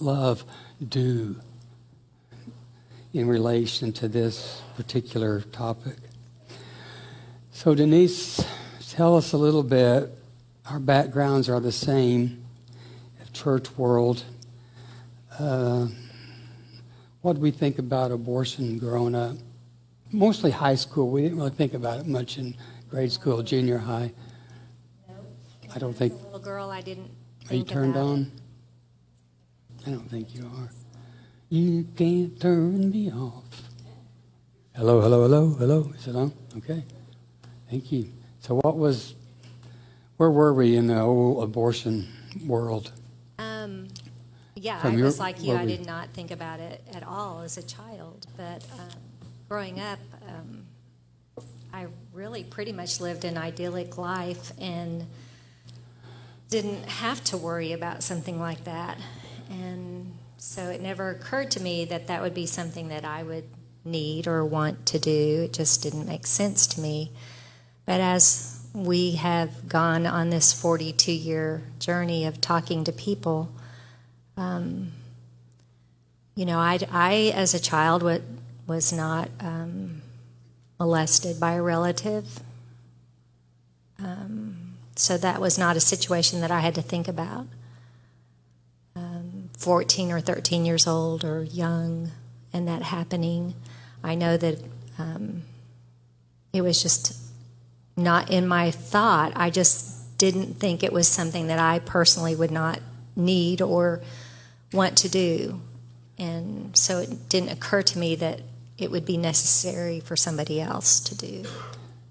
love 0.00 0.44
do? 0.86 1.36
in 3.16 3.26
relation 3.26 3.92
to 3.92 4.08
this 4.08 4.60
particular 4.76 5.40
topic. 5.40 5.96
So, 7.50 7.74
Denise, 7.74 8.44
tell 8.96 9.14
us 9.14 9.34
a 9.34 9.36
little 9.36 9.62
bit. 9.62 10.18
Our 10.70 10.80
backgrounds 10.80 11.50
are 11.50 11.60
the 11.60 11.70
same, 11.70 12.42
church 13.34 13.70
world. 13.76 14.24
Uh, 15.38 15.88
what 17.20 17.34
did 17.34 17.42
we 17.42 17.50
think 17.50 17.78
about 17.78 18.10
abortion 18.10 18.78
growing 18.78 19.14
up? 19.14 19.36
Mostly 20.10 20.50
high 20.50 20.76
school. 20.76 21.10
We 21.10 21.20
didn't 21.20 21.36
really 21.36 21.50
think 21.50 21.74
about 21.74 22.00
it 22.00 22.06
much 22.06 22.38
in 22.38 22.56
grade 22.88 23.12
school, 23.12 23.42
junior 23.42 23.76
high. 23.76 24.12
No. 25.06 25.14
I 25.74 25.78
don't 25.78 25.92
think. 25.92 26.14
little 26.14 26.38
girl, 26.38 26.70
I 26.70 26.80
didn't. 26.80 27.10
Are 27.50 27.54
you 27.54 27.64
turned 27.64 27.96
on? 27.98 28.32
It. 29.78 29.88
I 29.88 29.90
don't 29.90 30.10
think 30.10 30.34
you 30.34 30.50
are. 30.56 30.70
You 31.50 31.86
can't 31.94 32.40
turn 32.40 32.90
me 32.90 33.12
off. 33.12 33.44
Hello, 34.74 35.02
hello, 35.02 35.22
hello, 35.22 35.48
hello. 35.50 35.92
Is 35.98 36.08
it 36.08 36.16
on? 36.16 36.32
Okay. 36.56 36.82
Thank 37.68 37.92
you. 37.92 38.15
So, 38.46 38.54
what 38.54 38.76
was, 38.76 39.16
where 40.18 40.30
were 40.30 40.54
we 40.54 40.76
in 40.76 40.86
the 40.86 41.00
whole 41.00 41.42
abortion 41.42 42.06
world? 42.46 42.92
Um, 43.40 43.88
yeah, 44.54 44.80
From 44.80 44.92
I 44.92 44.96
your- 44.98 45.06
was 45.06 45.18
like 45.18 45.42
you. 45.42 45.52
I 45.54 45.64
we- 45.64 45.76
did 45.76 45.84
not 45.84 46.10
think 46.10 46.30
about 46.30 46.60
it 46.60 46.80
at 46.94 47.02
all 47.02 47.40
as 47.40 47.56
a 47.58 47.62
child. 47.64 48.28
But 48.36 48.64
um, 48.78 49.00
growing 49.48 49.80
up, 49.80 49.98
um, 50.28 50.64
I 51.72 51.86
really 52.12 52.44
pretty 52.44 52.70
much 52.70 53.00
lived 53.00 53.24
an 53.24 53.36
idyllic 53.36 53.98
life 53.98 54.52
and 54.60 55.06
didn't 56.48 56.84
have 56.88 57.24
to 57.24 57.36
worry 57.36 57.72
about 57.72 58.04
something 58.04 58.38
like 58.38 58.62
that. 58.62 58.96
And 59.50 60.12
so 60.38 60.70
it 60.70 60.80
never 60.80 61.10
occurred 61.10 61.50
to 61.50 61.60
me 61.60 61.84
that 61.86 62.06
that 62.06 62.22
would 62.22 62.34
be 62.34 62.46
something 62.46 62.86
that 62.90 63.04
I 63.04 63.24
would 63.24 63.48
need 63.84 64.28
or 64.28 64.44
want 64.44 64.86
to 64.86 65.00
do. 65.00 65.42
It 65.46 65.52
just 65.52 65.82
didn't 65.82 66.06
make 66.06 66.28
sense 66.28 66.68
to 66.68 66.80
me. 66.80 67.10
But 67.86 68.00
as 68.00 68.66
we 68.74 69.12
have 69.12 69.68
gone 69.68 70.06
on 70.06 70.30
this 70.30 70.52
42 70.52 71.12
year 71.12 71.62
journey 71.78 72.26
of 72.26 72.40
talking 72.40 72.84
to 72.84 72.92
people, 72.92 73.48
um, 74.36 74.92
you 76.34 76.44
know, 76.44 76.58
I, 76.58 76.78
I, 76.90 77.32
as 77.34 77.54
a 77.54 77.60
child, 77.60 78.02
wa- 78.02 78.18
was 78.66 78.92
not 78.92 79.30
um, 79.40 80.02
molested 80.78 81.40
by 81.40 81.52
a 81.52 81.62
relative. 81.62 82.40
Um, 83.98 84.74
so 84.96 85.16
that 85.16 85.40
was 85.40 85.58
not 85.58 85.76
a 85.76 85.80
situation 85.80 86.40
that 86.42 86.50
I 86.50 86.60
had 86.60 86.74
to 86.74 86.82
think 86.82 87.08
about. 87.08 87.46
Um, 88.94 89.50
14 89.58 90.12
or 90.12 90.20
13 90.20 90.66
years 90.66 90.86
old 90.86 91.24
or 91.24 91.44
young, 91.44 92.10
and 92.52 92.68
that 92.68 92.82
happening. 92.82 93.54
I 94.02 94.14
know 94.14 94.36
that 94.36 94.58
um, 94.98 95.42
it 96.52 96.60
was 96.60 96.82
just 96.82 97.25
not 97.96 98.30
in 98.30 98.46
my 98.46 98.70
thought. 98.70 99.32
I 99.36 99.50
just 99.50 100.18
didn't 100.18 100.54
think 100.54 100.82
it 100.82 100.92
was 100.92 101.08
something 101.08 101.48
that 101.48 101.58
I 101.58 101.78
personally 101.80 102.34
would 102.34 102.50
not 102.50 102.80
need 103.14 103.62
or 103.62 104.02
want 104.72 104.98
to 104.98 105.08
do. 105.08 105.60
And 106.18 106.76
so 106.76 106.98
it 106.98 107.28
didn't 107.28 107.50
occur 107.50 107.82
to 107.82 107.98
me 107.98 108.16
that 108.16 108.40
it 108.78 108.90
would 108.90 109.04
be 109.04 109.16
necessary 109.16 110.00
for 110.00 110.16
somebody 110.16 110.60
else 110.60 111.00
to 111.00 111.16
do. 111.16 111.44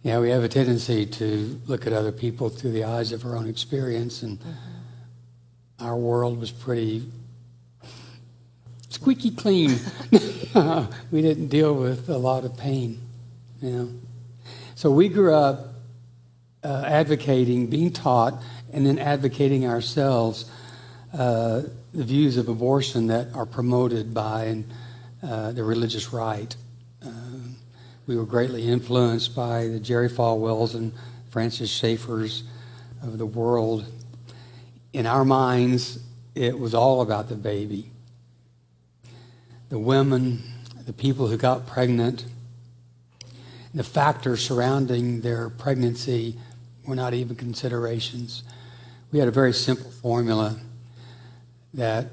Yeah, 0.03 0.19
we 0.19 0.29
have 0.29 0.43
a 0.43 0.47
tendency 0.47 1.05
to 1.05 1.59
look 1.65 1.87
at 1.87 1.93
other 1.93 2.11
people 2.11 2.49
through 2.49 2.71
the 2.71 2.83
eyes 2.83 3.11
of 3.11 3.25
our 3.25 3.35
own 3.35 3.47
experience, 3.47 4.21
and 4.21 4.39
mm-hmm. 4.39 5.83
our 5.83 5.95
world 5.95 6.39
was 6.39 6.51
pretty 6.51 7.09
squeaky 8.89 9.31
clean. 9.31 9.79
we 11.11 11.21
didn't 11.21 11.47
deal 11.47 11.73
with 11.73 12.07
a 12.07 12.17
lot 12.17 12.45
of 12.45 12.55
pain, 12.55 13.01
you 13.61 13.71
know. 13.71 13.89
So 14.75 14.91
we 14.91 15.09
grew 15.09 15.33
up 15.33 15.74
uh, 16.65 16.83
advocating, 16.85 17.67
being 17.67 17.91
taught, 17.91 18.41
and 18.73 18.85
then 18.85 18.97
advocating 18.97 19.67
ourselves 19.67 20.49
uh, 21.13 21.61
the 21.93 22.03
views 22.03 22.37
of 22.37 22.49
abortion 22.49 23.07
that 23.07 23.27
are 23.35 23.45
promoted 23.45 24.13
by 24.13 24.63
uh, 25.21 25.51
the 25.51 25.63
religious 25.63 26.11
right. 26.11 26.55
Uh, 27.05 27.09
we 28.07 28.17
were 28.17 28.25
greatly 28.25 28.67
influenced 28.67 29.35
by 29.35 29.67
the 29.67 29.79
Jerry 29.79 30.09
Falwells 30.09 30.73
and 30.73 30.91
Francis 31.29 31.69
Schaeffer's 31.69 32.43
of 33.03 33.19
the 33.19 33.25
world. 33.25 33.85
In 34.91 35.05
our 35.05 35.23
minds, 35.23 35.99
it 36.33 36.57
was 36.57 36.73
all 36.73 37.01
about 37.01 37.29
the 37.29 37.35
baby. 37.35 37.91
The 39.69 39.79
women, 39.79 40.43
the 40.85 40.93
people 40.93 41.27
who 41.27 41.37
got 41.37 41.67
pregnant, 41.67 42.25
the 43.73 43.83
factors 43.83 44.43
surrounding 44.43 45.21
their 45.21 45.49
pregnancy 45.49 46.37
were 46.87 46.95
not 46.95 47.13
even 47.13 47.35
considerations. 47.35 48.43
We 49.11 49.19
had 49.19 49.27
a 49.27 49.31
very 49.31 49.53
simple 49.53 49.91
formula 49.91 50.57
that 51.73 52.07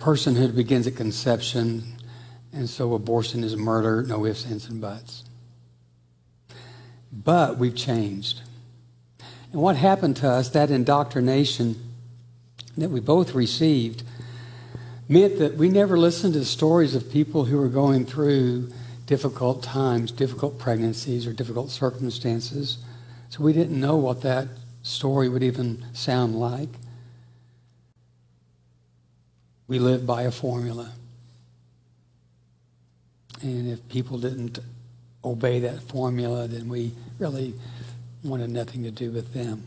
personhood 0.00 0.56
begins 0.56 0.86
at 0.86 0.96
conception, 0.96 1.96
and 2.52 2.68
so 2.68 2.94
abortion 2.94 3.44
is 3.44 3.56
murder, 3.56 4.02
no 4.02 4.24
ifs, 4.24 4.46
ands, 4.46 4.68
and 4.68 4.80
buts. 4.80 5.24
But 7.12 7.58
we've 7.58 7.74
changed. 7.74 8.42
And 9.52 9.60
what 9.60 9.76
happened 9.76 10.16
to 10.18 10.28
us, 10.28 10.48
that 10.50 10.70
indoctrination 10.70 11.76
that 12.76 12.90
we 12.90 13.00
both 13.00 13.34
received, 13.34 14.04
meant 15.08 15.38
that 15.38 15.56
we 15.56 15.68
never 15.68 15.98
listened 15.98 16.34
to 16.34 16.44
stories 16.44 16.94
of 16.94 17.10
people 17.10 17.46
who 17.46 17.58
were 17.58 17.68
going 17.68 18.06
through 18.06 18.70
difficult 19.10 19.60
times, 19.60 20.12
difficult 20.12 20.56
pregnancies, 20.56 21.26
or 21.26 21.32
difficult 21.32 21.68
circumstances. 21.68 22.78
So 23.28 23.42
we 23.42 23.52
didn't 23.52 23.80
know 23.80 23.96
what 23.96 24.22
that 24.22 24.46
story 24.84 25.28
would 25.28 25.42
even 25.42 25.84
sound 25.92 26.36
like. 26.36 26.68
We 29.66 29.80
lived 29.80 30.06
by 30.06 30.22
a 30.22 30.30
formula. 30.30 30.92
And 33.42 33.68
if 33.68 33.88
people 33.88 34.16
didn't 34.16 34.60
obey 35.24 35.58
that 35.58 35.82
formula, 35.82 36.46
then 36.46 36.68
we 36.68 36.92
really 37.18 37.54
wanted 38.22 38.50
nothing 38.50 38.84
to 38.84 38.92
do 38.92 39.10
with 39.10 39.34
them. 39.34 39.64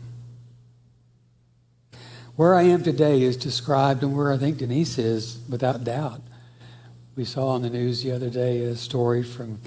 Where 2.34 2.54
I 2.54 2.62
am 2.62 2.82
today 2.82 3.20
is 3.20 3.36
described, 3.36 4.02
and 4.02 4.16
where 4.16 4.32
I 4.32 4.38
think 4.38 4.56
Denise 4.56 4.96
is, 4.96 5.38
without 5.50 5.84
doubt. 5.84 6.22
We 7.16 7.24
saw 7.24 7.50
on 7.50 7.62
the 7.62 7.70
news 7.70 8.02
the 8.02 8.10
other 8.10 8.28
day 8.28 8.64
a 8.64 8.74
story 8.74 9.22
from 9.22 9.60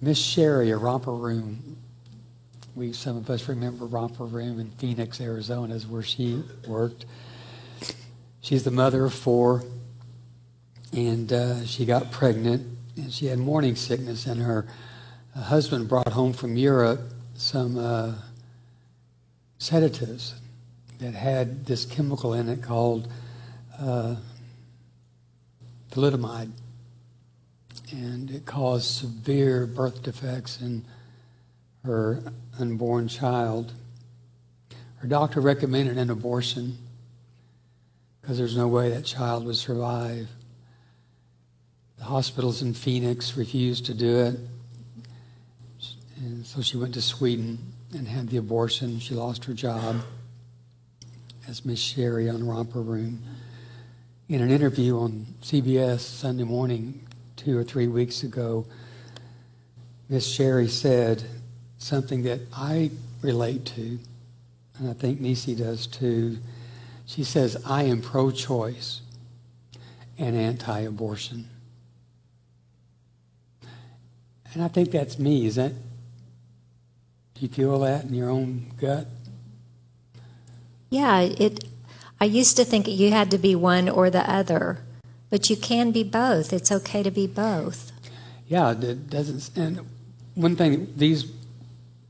Miss 0.00 0.16
Sherri, 0.16 0.70
a 0.70 0.78
romper 0.78 1.12
room. 1.12 1.76
We, 2.74 2.94
some 2.94 3.18
of 3.18 3.28
us 3.28 3.46
remember 3.46 3.84
romper 3.84 4.24
room 4.24 4.58
in 4.58 4.70
Phoenix, 4.70 5.20
Arizona, 5.20 5.74
is 5.74 5.86
where 5.86 6.02
she 6.02 6.42
worked. 6.66 7.04
She's 8.40 8.62
the 8.62 8.70
mother 8.70 9.04
of 9.04 9.12
four, 9.12 9.64
and 10.90 11.30
uh, 11.30 11.66
she 11.66 11.84
got 11.84 12.10
pregnant, 12.10 12.66
and 12.96 13.12
she 13.12 13.26
had 13.26 13.38
morning 13.38 13.76
sickness, 13.76 14.24
and 14.26 14.40
her 14.40 14.66
uh, 15.36 15.42
husband 15.42 15.90
brought 15.90 16.08
home 16.08 16.32
from 16.32 16.56
Europe 16.56 17.00
some 17.34 17.76
uh, 17.76 18.14
sedatives 19.58 20.36
that 21.00 21.12
had 21.12 21.66
this 21.66 21.84
chemical 21.84 22.32
in 22.32 22.48
it 22.48 22.62
called 22.62 23.12
uh, 23.78 24.16
thalidomide, 25.90 26.52
and 27.90 28.30
it 28.30 28.46
caused 28.46 28.86
severe 28.86 29.66
birth 29.66 30.02
defects 30.02 30.60
in 30.60 30.84
her 31.84 32.22
unborn 32.58 33.08
child. 33.08 33.72
Her 34.96 35.08
doctor 35.08 35.40
recommended 35.40 35.96
an 35.96 36.10
abortion 36.10 36.78
because 38.20 38.38
there's 38.38 38.56
no 38.56 38.68
way 38.68 38.90
that 38.90 39.04
child 39.04 39.46
would 39.46 39.56
survive. 39.56 40.28
The 41.98 42.04
hospitals 42.04 42.62
in 42.62 42.74
Phoenix 42.74 43.36
refused 43.36 43.86
to 43.86 43.94
do 43.94 44.18
it. 44.18 44.36
And 46.18 46.44
so 46.44 46.60
she 46.60 46.76
went 46.76 46.94
to 46.94 47.02
Sweden 47.02 47.58
and 47.94 48.06
had 48.06 48.28
the 48.28 48.36
abortion. 48.36 48.98
She 48.98 49.14
lost 49.14 49.44
her 49.46 49.54
job 49.54 49.96
as 51.48 51.64
Miss 51.64 51.78
Sherri 51.78 52.28
on 52.28 52.46
Romper 52.46 52.82
Room. 52.82 53.22
In 54.28 54.42
an 54.42 54.50
interview 54.50 54.98
on 54.98 55.26
CBS 55.40 56.00
Sunday 56.00 56.44
morning, 56.44 57.07
two 57.38 57.56
or 57.56 57.64
three 57.64 57.86
weeks 57.86 58.22
ago, 58.22 58.66
Miss 60.10 60.26
Sherri 60.26 60.68
said 60.68 61.22
something 61.78 62.24
that 62.24 62.40
I 62.54 62.90
relate 63.22 63.64
to, 63.66 63.98
and 64.78 64.90
I 64.90 64.92
think 64.92 65.20
Nisi 65.20 65.54
does 65.54 65.86
too. 65.86 66.38
She 67.06 67.24
says, 67.24 67.62
I 67.64 67.84
am 67.84 68.02
pro 68.02 68.30
choice 68.30 69.00
and 70.18 70.36
anti 70.36 70.80
abortion. 70.80 71.48
And 74.52 74.62
I 74.62 74.68
think 74.68 74.90
that's 74.90 75.18
me. 75.18 75.46
Is 75.46 75.56
that, 75.56 75.72
do 75.72 77.40
you 77.40 77.48
feel 77.48 77.78
that 77.80 78.04
in 78.04 78.14
your 78.14 78.30
own 78.30 78.72
gut? 78.80 79.06
Yeah, 80.90 81.20
it. 81.20 81.64
I 82.20 82.24
used 82.24 82.56
to 82.56 82.64
think 82.64 82.88
you 82.88 83.12
had 83.12 83.30
to 83.30 83.38
be 83.38 83.54
one 83.54 83.88
or 83.88 84.10
the 84.10 84.28
other, 84.28 84.80
but 85.30 85.50
you 85.50 85.56
can 85.56 85.90
be 85.90 86.02
both. 86.02 86.52
It's 86.52 86.72
okay 86.72 87.02
to 87.02 87.10
be 87.10 87.26
both. 87.26 87.92
Yeah, 88.46 88.72
it 88.72 89.10
doesn't. 89.10 89.56
And 89.56 89.86
one 90.34 90.56
thing 90.56 90.92
these 90.96 91.30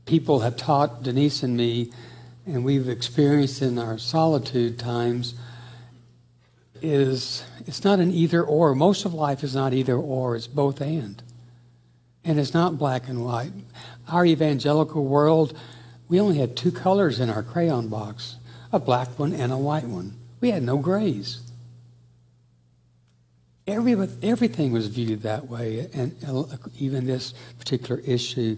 people 0.05 0.39
have 0.39 0.55
taught 0.55 1.03
Denise 1.03 1.43
and 1.43 1.57
me, 1.57 1.91
and 2.45 2.63
we've 2.63 2.87
experienced 2.87 3.61
in 3.61 3.77
our 3.77 3.97
solitude 3.97 4.79
times, 4.79 5.35
is 6.81 7.43
it's 7.67 7.83
not 7.83 7.99
an 7.99 8.11
either 8.11 8.41
or. 8.41 8.73
Most 8.73 9.05
of 9.05 9.13
life 9.13 9.43
is 9.43 9.53
not 9.53 9.73
either 9.73 9.95
or. 9.95 10.35
It's 10.35 10.47
both 10.47 10.81
and. 10.81 11.21
And 12.23 12.39
it's 12.39 12.53
not 12.53 12.77
black 12.77 13.07
and 13.07 13.25
white. 13.25 13.51
Our 14.07 14.25
evangelical 14.25 15.05
world, 15.05 15.57
we 16.07 16.19
only 16.19 16.37
had 16.37 16.55
two 16.55 16.71
colors 16.71 17.19
in 17.19 17.29
our 17.29 17.43
crayon 17.43 17.87
box 17.87 18.35
a 18.71 18.79
black 18.79 19.17
one 19.17 19.33
and 19.33 19.51
a 19.51 19.57
white 19.57 19.85
one. 19.85 20.15
We 20.41 20.51
had 20.51 20.61
no 20.61 20.77
grays. 20.77 21.41
Every, 23.69 24.09
everything 24.23 24.71
was 24.71 24.87
viewed 24.87 25.21
that 25.21 25.47
way, 25.47 25.87
and 25.93 26.15
uh, 26.27 26.43
even 26.79 27.05
this 27.05 27.33
particular 27.59 28.01
issue. 28.01 28.57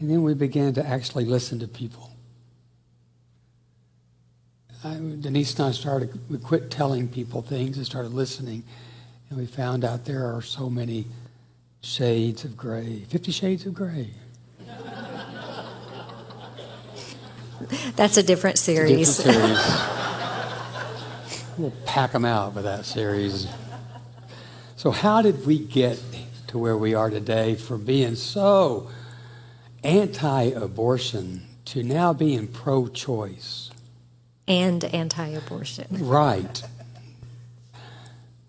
And 0.00 0.10
then 0.10 0.22
we 0.22 0.34
began 0.34 0.74
to 0.74 0.86
actually 0.86 1.24
listen 1.24 1.60
to 1.60 1.68
people. 1.68 2.10
I, 4.84 4.94
Denise 4.94 5.58
and 5.58 5.68
I 5.68 5.70
started, 5.72 6.18
we 6.30 6.38
quit 6.38 6.70
telling 6.70 7.08
people 7.08 7.42
things 7.42 7.76
and 7.76 7.86
started 7.86 8.12
listening. 8.12 8.64
And 9.30 9.38
we 9.38 9.46
found 9.46 9.84
out 9.84 10.04
there 10.06 10.24
are 10.34 10.42
so 10.42 10.68
many 10.68 11.06
shades 11.80 12.44
of 12.44 12.56
gray, 12.56 13.04
50 13.08 13.32
shades 13.32 13.66
of 13.66 13.74
gray. 13.74 14.10
That's 17.96 18.16
a 18.16 18.22
different 18.22 18.58
series. 18.58 19.18
A 19.18 19.24
different 19.24 19.56
series. 19.56 19.82
we'll 21.58 21.72
pack 21.84 22.12
them 22.12 22.24
out 22.24 22.54
with 22.54 22.64
that 22.64 22.84
series. 22.84 23.48
So, 24.78 24.92
how 24.92 25.22
did 25.22 25.44
we 25.44 25.58
get 25.58 26.00
to 26.46 26.56
where 26.56 26.76
we 26.76 26.94
are 26.94 27.10
today 27.10 27.56
from 27.56 27.84
being 27.84 28.14
so 28.14 28.88
anti 29.82 30.42
abortion 30.44 31.42
to 31.64 31.82
now 31.82 32.12
being 32.12 32.46
pro 32.46 32.86
choice? 32.86 33.72
And 34.46 34.84
anti 34.84 35.30
abortion. 35.30 35.88
Right. 35.90 36.62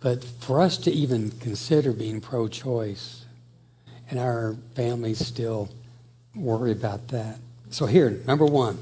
But 0.01 0.23
for 0.23 0.61
us 0.61 0.77
to 0.77 0.91
even 0.91 1.31
consider 1.31 1.93
being 1.93 2.21
pro 2.21 2.47
choice, 2.47 3.25
and 4.11 4.19
our 4.19 4.55
families 4.75 5.25
still 5.25 5.69
worry 6.35 6.71
about 6.71 7.07
that. 7.07 7.39
So, 7.71 7.87
here, 7.87 8.21
number 8.27 8.45
one, 8.45 8.77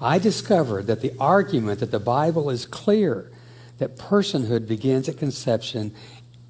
I 0.00 0.18
discovered 0.18 0.86
that 0.86 1.02
the 1.02 1.12
argument 1.20 1.80
that 1.80 1.90
the 1.90 2.00
Bible 2.00 2.48
is 2.48 2.64
clear 2.64 3.30
that 3.76 3.96
personhood 3.96 4.66
begins 4.66 5.08
at 5.08 5.18
conception 5.18 5.94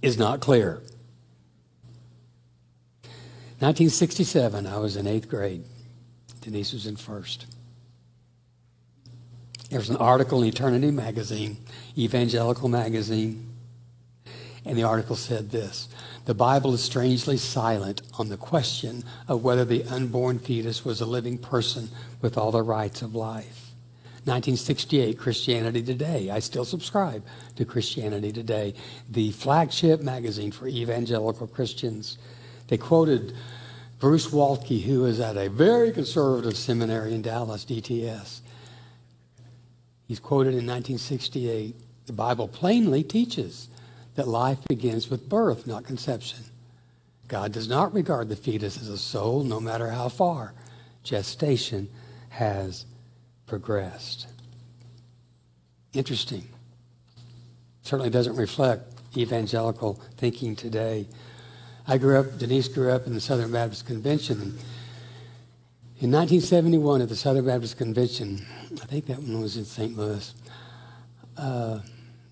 is 0.02 0.18
not 0.18 0.40
clear. 0.40 0.82
1967, 3.60 4.66
I 4.66 4.78
was 4.78 4.96
in 4.96 5.06
eighth 5.06 5.28
grade. 5.28 5.64
Denise 6.40 6.72
was 6.72 6.86
in 6.86 6.96
first. 6.96 7.46
There 9.70 9.80
was 9.80 9.90
an 9.90 9.96
article 9.96 10.42
in 10.42 10.48
Eternity 10.48 10.90
Magazine, 10.90 11.58
Evangelical 11.96 12.68
Magazine, 12.68 13.48
and 14.64 14.78
the 14.78 14.84
article 14.84 15.16
said 15.16 15.50
this 15.50 15.88
The 16.24 16.34
Bible 16.34 16.72
is 16.72 16.82
strangely 16.82 17.36
silent 17.36 18.02
on 18.18 18.28
the 18.28 18.36
question 18.36 19.02
of 19.26 19.42
whether 19.42 19.64
the 19.64 19.84
unborn 19.84 20.38
fetus 20.38 20.84
was 20.84 21.00
a 21.00 21.06
living 21.06 21.36
person 21.36 21.88
with 22.22 22.38
all 22.38 22.52
the 22.52 22.62
rights 22.62 23.02
of 23.02 23.14
life. 23.14 23.67
1968, 24.24 25.18
Christianity 25.18 25.82
Today. 25.82 26.30
I 26.30 26.38
still 26.38 26.64
subscribe 26.64 27.24
to 27.56 27.64
Christianity 27.64 28.32
Today, 28.32 28.74
the 29.08 29.32
flagship 29.32 30.00
magazine 30.00 30.52
for 30.52 30.68
evangelical 30.68 31.46
Christians. 31.46 32.18
They 32.68 32.76
quoted 32.76 33.34
Bruce 33.98 34.28
Waltke, 34.28 34.82
who 34.82 35.04
is 35.04 35.20
at 35.20 35.36
a 35.36 35.48
very 35.48 35.92
conservative 35.92 36.56
seminary 36.56 37.14
in 37.14 37.22
Dallas, 37.22 37.64
DTS. 37.64 38.40
He's 40.06 40.20
quoted 40.20 40.50
in 40.50 40.66
1968 40.66 41.74
The 42.06 42.12
Bible 42.12 42.48
plainly 42.48 43.02
teaches 43.02 43.68
that 44.14 44.28
life 44.28 44.58
begins 44.68 45.10
with 45.10 45.28
birth, 45.28 45.66
not 45.66 45.84
conception. 45.84 46.44
God 47.28 47.52
does 47.52 47.68
not 47.68 47.92
regard 47.92 48.28
the 48.28 48.36
fetus 48.36 48.80
as 48.80 48.88
a 48.88 48.98
soul, 48.98 49.44
no 49.44 49.60
matter 49.60 49.90
how 49.90 50.08
far 50.08 50.54
gestation 51.04 51.88
has 52.30 52.86
progressed. 53.48 54.28
Interesting. 55.92 56.46
Certainly 57.82 58.10
doesn't 58.10 58.36
reflect 58.36 58.94
evangelical 59.16 59.94
thinking 60.16 60.54
today. 60.54 61.08
I 61.86 61.96
grew 61.96 62.18
up, 62.18 62.38
Denise 62.38 62.68
grew 62.68 62.90
up 62.90 63.06
in 63.06 63.14
the 63.14 63.20
Southern 63.20 63.50
Baptist 63.50 63.86
Convention. 63.86 64.58
In 66.00 66.12
1971, 66.12 67.00
at 67.00 67.08
the 67.08 67.16
Southern 67.16 67.46
Baptist 67.46 67.78
Convention, 67.78 68.46
I 68.82 68.86
think 68.86 69.06
that 69.06 69.18
one 69.18 69.40
was 69.40 69.56
in 69.56 69.64
St. 69.64 69.96
Louis, 69.96 70.34
uh, 71.36 71.80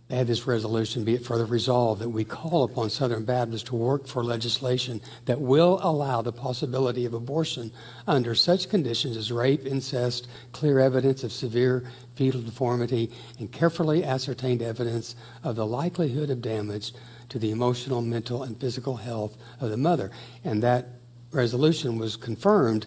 they 0.08 0.16
had 0.16 0.28
this 0.28 0.46
resolution, 0.46 1.02
be 1.02 1.14
it 1.14 1.24
further 1.24 1.46
resolved, 1.46 2.00
that 2.00 2.10
we 2.10 2.24
call 2.24 2.62
upon 2.62 2.90
Southern 2.90 3.24
Baptists 3.24 3.64
to 3.64 3.74
work 3.74 4.06
for 4.06 4.22
legislation 4.22 5.00
that 5.24 5.40
will 5.40 5.80
allow 5.82 6.22
the 6.22 6.32
possibility 6.32 7.04
of 7.04 7.12
abortion 7.12 7.72
under 8.06 8.32
such 8.32 8.68
conditions 8.68 9.16
as 9.16 9.32
rape, 9.32 9.66
incest, 9.66 10.28
clear 10.52 10.78
evidence 10.78 11.24
of 11.24 11.32
severe 11.32 11.90
fetal 12.14 12.40
deformity, 12.40 13.10
and 13.40 13.50
carefully 13.50 14.04
ascertained 14.04 14.62
evidence 14.62 15.16
of 15.42 15.56
the 15.56 15.66
likelihood 15.66 16.30
of 16.30 16.40
damage 16.40 16.92
to 17.28 17.40
the 17.40 17.50
emotional, 17.50 18.00
mental, 18.00 18.44
and 18.44 18.60
physical 18.60 18.96
health 18.96 19.36
of 19.60 19.70
the 19.70 19.76
mother. 19.76 20.12
And 20.44 20.62
that 20.62 20.86
resolution 21.32 21.98
was 21.98 22.14
confirmed 22.14 22.86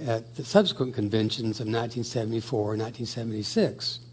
at 0.00 0.34
the 0.36 0.44
subsequent 0.44 0.94
conventions 0.94 1.60
of 1.60 1.66
1974 1.66 2.72
and 2.72 2.82
1976. 2.82 4.05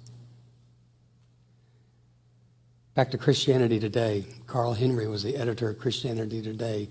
Back 2.95 3.10
to 3.10 3.17
Christianity 3.17 3.79
Today. 3.79 4.23
Carl 4.45 4.75
Henry 4.75 5.08
was 5.08 5.23
the 5.23 5.36
editor 5.36 5.67
of 5.67 5.79
Christianity 5.79 6.43
Today. 6.43 6.88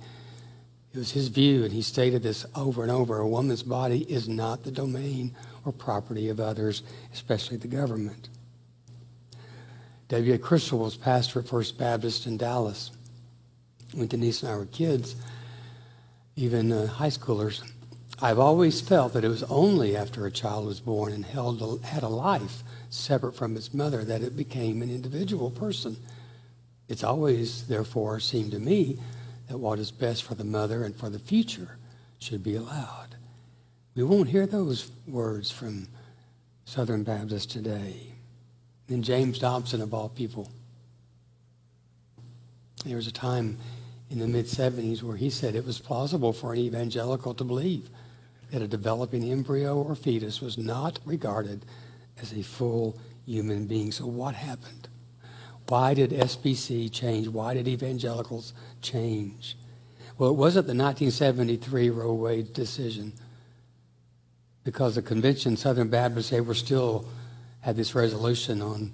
It 0.92 0.98
was 0.98 1.12
his 1.12 1.28
view, 1.28 1.62
and 1.62 1.72
he 1.72 1.80
stated 1.80 2.24
this 2.24 2.44
over 2.56 2.82
and 2.82 2.90
over 2.90 3.18
a 3.18 3.28
woman's 3.28 3.62
body 3.62 4.00
is 4.12 4.28
not 4.28 4.64
the 4.64 4.72
domain 4.72 5.36
or 5.64 5.70
property 5.70 6.28
of 6.28 6.40
others, 6.40 6.82
especially 7.12 7.56
the 7.56 7.68
government. 7.68 8.30
W.A. 10.08 10.38
Criswell 10.38 10.82
was 10.82 10.96
pastor 10.96 11.38
at 11.38 11.46
First 11.46 11.78
Baptist 11.78 12.26
in 12.26 12.36
Dallas. 12.36 12.90
When 13.94 14.08
Denise 14.08 14.42
and 14.42 14.50
I 14.50 14.56
were 14.56 14.66
kids, 14.66 15.14
even 16.34 16.72
uh, 16.72 16.88
high 16.88 17.10
schoolers, 17.10 17.62
I've 18.20 18.40
always 18.40 18.80
felt 18.80 19.12
that 19.12 19.24
it 19.24 19.28
was 19.28 19.44
only 19.44 19.96
after 19.96 20.26
a 20.26 20.32
child 20.32 20.66
was 20.66 20.80
born 20.80 21.12
and 21.12 21.24
held, 21.24 21.84
had 21.84 22.02
a 22.02 22.08
life 22.08 22.64
separate 22.92 23.34
from 23.34 23.56
its 23.56 23.72
mother 23.72 24.04
that 24.04 24.22
it 24.22 24.36
became 24.36 24.82
an 24.82 24.90
individual 24.90 25.50
person. 25.50 25.96
It's 26.88 27.02
always, 27.02 27.66
therefore, 27.66 28.20
seemed 28.20 28.52
to 28.52 28.58
me 28.58 28.98
that 29.48 29.58
what 29.58 29.78
is 29.78 29.90
best 29.90 30.24
for 30.24 30.34
the 30.34 30.44
mother 30.44 30.84
and 30.84 30.94
for 30.94 31.08
the 31.08 31.18
future 31.18 31.78
should 32.18 32.42
be 32.42 32.54
allowed. 32.54 33.16
We 33.94 34.02
won't 34.02 34.28
hear 34.28 34.46
those 34.46 34.90
words 35.06 35.50
from 35.50 35.88
Southern 36.64 37.02
Baptists 37.02 37.46
today. 37.46 38.14
And 38.88 39.02
James 39.02 39.38
Dobson, 39.38 39.80
of 39.80 39.94
all 39.94 40.08
people, 40.08 40.50
there 42.84 42.96
was 42.96 43.06
a 43.06 43.12
time 43.12 43.58
in 44.10 44.18
the 44.18 44.26
mid 44.26 44.46
70s 44.46 45.02
where 45.02 45.16
he 45.16 45.30
said 45.30 45.54
it 45.54 45.64
was 45.64 45.78
plausible 45.78 46.32
for 46.32 46.52
an 46.52 46.58
evangelical 46.58 47.32
to 47.34 47.44
believe 47.44 47.88
that 48.50 48.60
a 48.60 48.68
developing 48.68 49.30
embryo 49.30 49.80
or 49.80 49.94
fetus 49.94 50.42
was 50.42 50.58
not 50.58 50.98
regarded 51.06 51.64
as 52.20 52.32
a 52.32 52.42
full 52.42 52.98
human 53.26 53.66
being. 53.66 53.92
So, 53.92 54.06
what 54.06 54.34
happened? 54.34 54.88
Why 55.68 55.94
did 55.94 56.10
SBC 56.10 56.92
change? 56.92 57.28
Why 57.28 57.54
did 57.54 57.68
evangelicals 57.68 58.52
change? 58.82 59.56
Well, 60.18 60.30
it 60.30 60.36
wasn't 60.36 60.66
the 60.66 60.74
1973 60.74 61.90
Roe 61.90 62.12
Wade 62.12 62.52
decision 62.52 63.12
because 64.64 64.94
the 64.94 65.02
convention, 65.02 65.56
Southern 65.56 65.88
Baptists, 65.88 66.30
they 66.30 66.40
were 66.40 66.54
still 66.54 67.08
had 67.60 67.76
this 67.76 67.94
resolution 67.94 68.60
on 68.60 68.92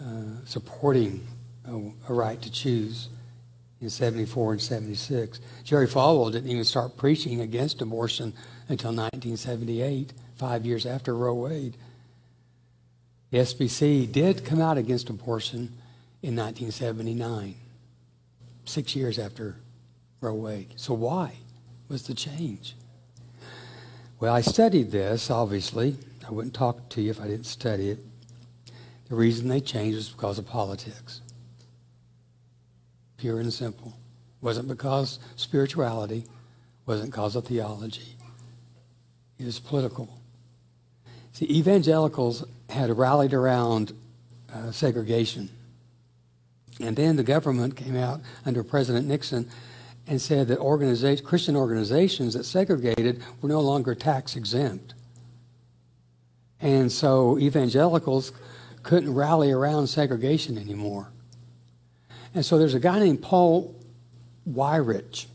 uh, 0.00 0.44
supporting 0.44 1.26
a, 1.66 1.74
a, 2.10 2.14
right 2.14 2.40
to 2.42 2.50
choose 2.50 3.08
in 3.80 3.88
74 3.88 4.52
and 4.52 4.60
76. 4.60 5.40
Jerry 5.62 5.86
Falwell 5.86 6.32
didn't 6.32 6.50
even 6.50 6.64
start 6.64 6.96
preaching 6.96 7.40
against 7.40 7.80
abortion 7.80 8.32
until 8.68 8.90
1978, 8.90 10.12
five 10.36 10.66
years 10.66 10.86
after 10.86 11.14
Roe 11.14 11.34
Wade. 11.34 11.76
The 13.34 13.40
SBC 13.40 14.12
did 14.12 14.44
come 14.44 14.60
out 14.60 14.78
against 14.78 15.10
abortion 15.10 15.72
in 16.22 16.36
1979, 16.36 17.56
six 18.64 18.94
years 18.94 19.18
after 19.18 19.56
Roe 20.20 20.34
Wade. 20.34 20.74
So 20.76 20.94
why 20.94 21.32
was 21.88 22.06
the 22.06 22.14
change? 22.14 22.76
Well, 24.20 24.32
I 24.32 24.40
studied 24.40 24.92
this, 24.92 25.32
obviously. 25.32 25.96
I 26.24 26.30
wouldn't 26.30 26.54
talk 26.54 26.88
to 26.90 27.02
you 27.02 27.10
if 27.10 27.20
I 27.20 27.26
didn't 27.26 27.46
study 27.46 27.90
it. 27.90 27.98
The 29.08 29.16
reason 29.16 29.48
they 29.48 29.60
changed 29.60 29.96
was 29.96 30.08
because 30.10 30.38
of 30.38 30.46
politics. 30.46 31.20
Pure 33.16 33.40
and 33.40 33.52
simple. 33.52 33.94
Wasn't 34.42 34.68
because 34.68 35.18
spirituality, 35.34 36.24
wasn't 36.86 37.10
because 37.10 37.34
of 37.34 37.46
theology. 37.46 38.14
It 39.40 39.44
was 39.44 39.58
political. 39.58 40.20
See, 41.32 41.46
evangelicals 41.46 42.44
had 42.70 42.96
rallied 42.96 43.32
around 43.32 43.92
uh, 44.52 44.70
segregation. 44.72 45.48
And 46.80 46.96
then 46.96 47.16
the 47.16 47.22
government 47.22 47.76
came 47.76 47.96
out 47.96 48.20
under 48.44 48.64
President 48.64 49.06
Nixon 49.06 49.48
and 50.06 50.20
said 50.20 50.48
that 50.48 50.58
organiza- 50.58 51.22
Christian 51.22 51.56
organizations 51.56 52.34
that 52.34 52.44
segregated 52.44 53.22
were 53.40 53.48
no 53.48 53.60
longer 53.60 53.94
tax 53.94 54.36
exempt. 54.36 54.94
And 56.60 56.90
so 56.90 57.38
evangelicals 57.38 58.32
couldn't 58.82 59.14
rally 59.14 59.50
around 59.50 59.86
segregation 59.86 60.58
anymore. 60.58 61.08
And 62.34 62.44
so 62.44 62.58
there's 62.58 62.74
a 62.74 62.80
guy 62.80 62.98
named 62.98 63.22
Paul 63.22 63.74
Weyrich 64.48 65.26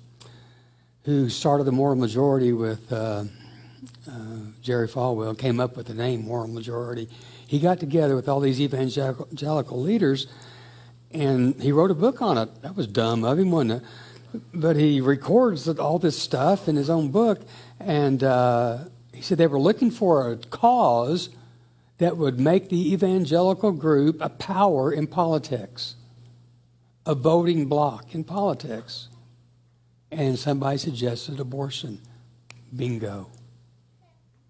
who 1.04 1.30
started 1.30 1.64
the 1.64 1.72
moral 1.72 1.96
majority 1.96 2.54
with 2.54 2.92
uh, 2.92 3.24
uh, 4.10 4.52
Jerry 4.62 4.88
Falwell 4.88 5.38
came 5.38 5.60
up 5.60 5.78
with 5.78 5.88
the 5.88 5.94
name 5.94 6.26
Moral 6.26 6.48
Majority. 6.48 7.10
He 7.46 7.60
got 7.60 7.80
together 7.80 8.16
with 8.16 8.28
all 8.28 8.40
these 8.40 8.60
evangelical 8.60 9.82
leaders 9.82 10.28
and 11.12 11.60
he 11.62 11.72
wrote 11.72 11.92
a 11.92 11.96
book 11.96 12.22
on 12.22 12.38
it. 12.38 12.62
That 12.62 12.76
was 12.76 12.88
dumb 12.88 13.24
of 13.24 13.40
him, 13.40 13.52
wasn't 13.52 13.84
it? 13.84 13.90
But 14.54 14.76
he 14.76 15.02
records 15.02 15.68
all 15.68 15.98
this 15.98 16.18
stuff 16.18 16.68
in 16.68 16.76
his 16.76 16.90
own 16.90 17.10
book, 17.10 17.42
and 17.80 18.24
uh, 18.24 18.80
he 19.12 19.22
said 19.22 19.40
they 19.40 19.48
were 19.48 19.60
looking 19.60 19.90
for 19.90 20.32
a 20.32 20.38
cause 20.38 21.30
that 21.98 22.16
would 22.16 22.40
make 22.40 22.70
the 22.70 22.94
evangelical 22.94 23.72
group 23.72 24.18
a 24.22 24.30
power 24.30 24.94
in 24.94 25.08
politics, 25.08 25.96
a 27.06 27.16
voting 27.16 27.66
bloc 27.68 28.14
in 28.14 28.24
politics. 28.24 29.08
And 30.12 30.40
somebody 30.40 30.78
suggested 30.78 31.40
abortion. 31.40 32.00
Bingo 32.76 33.30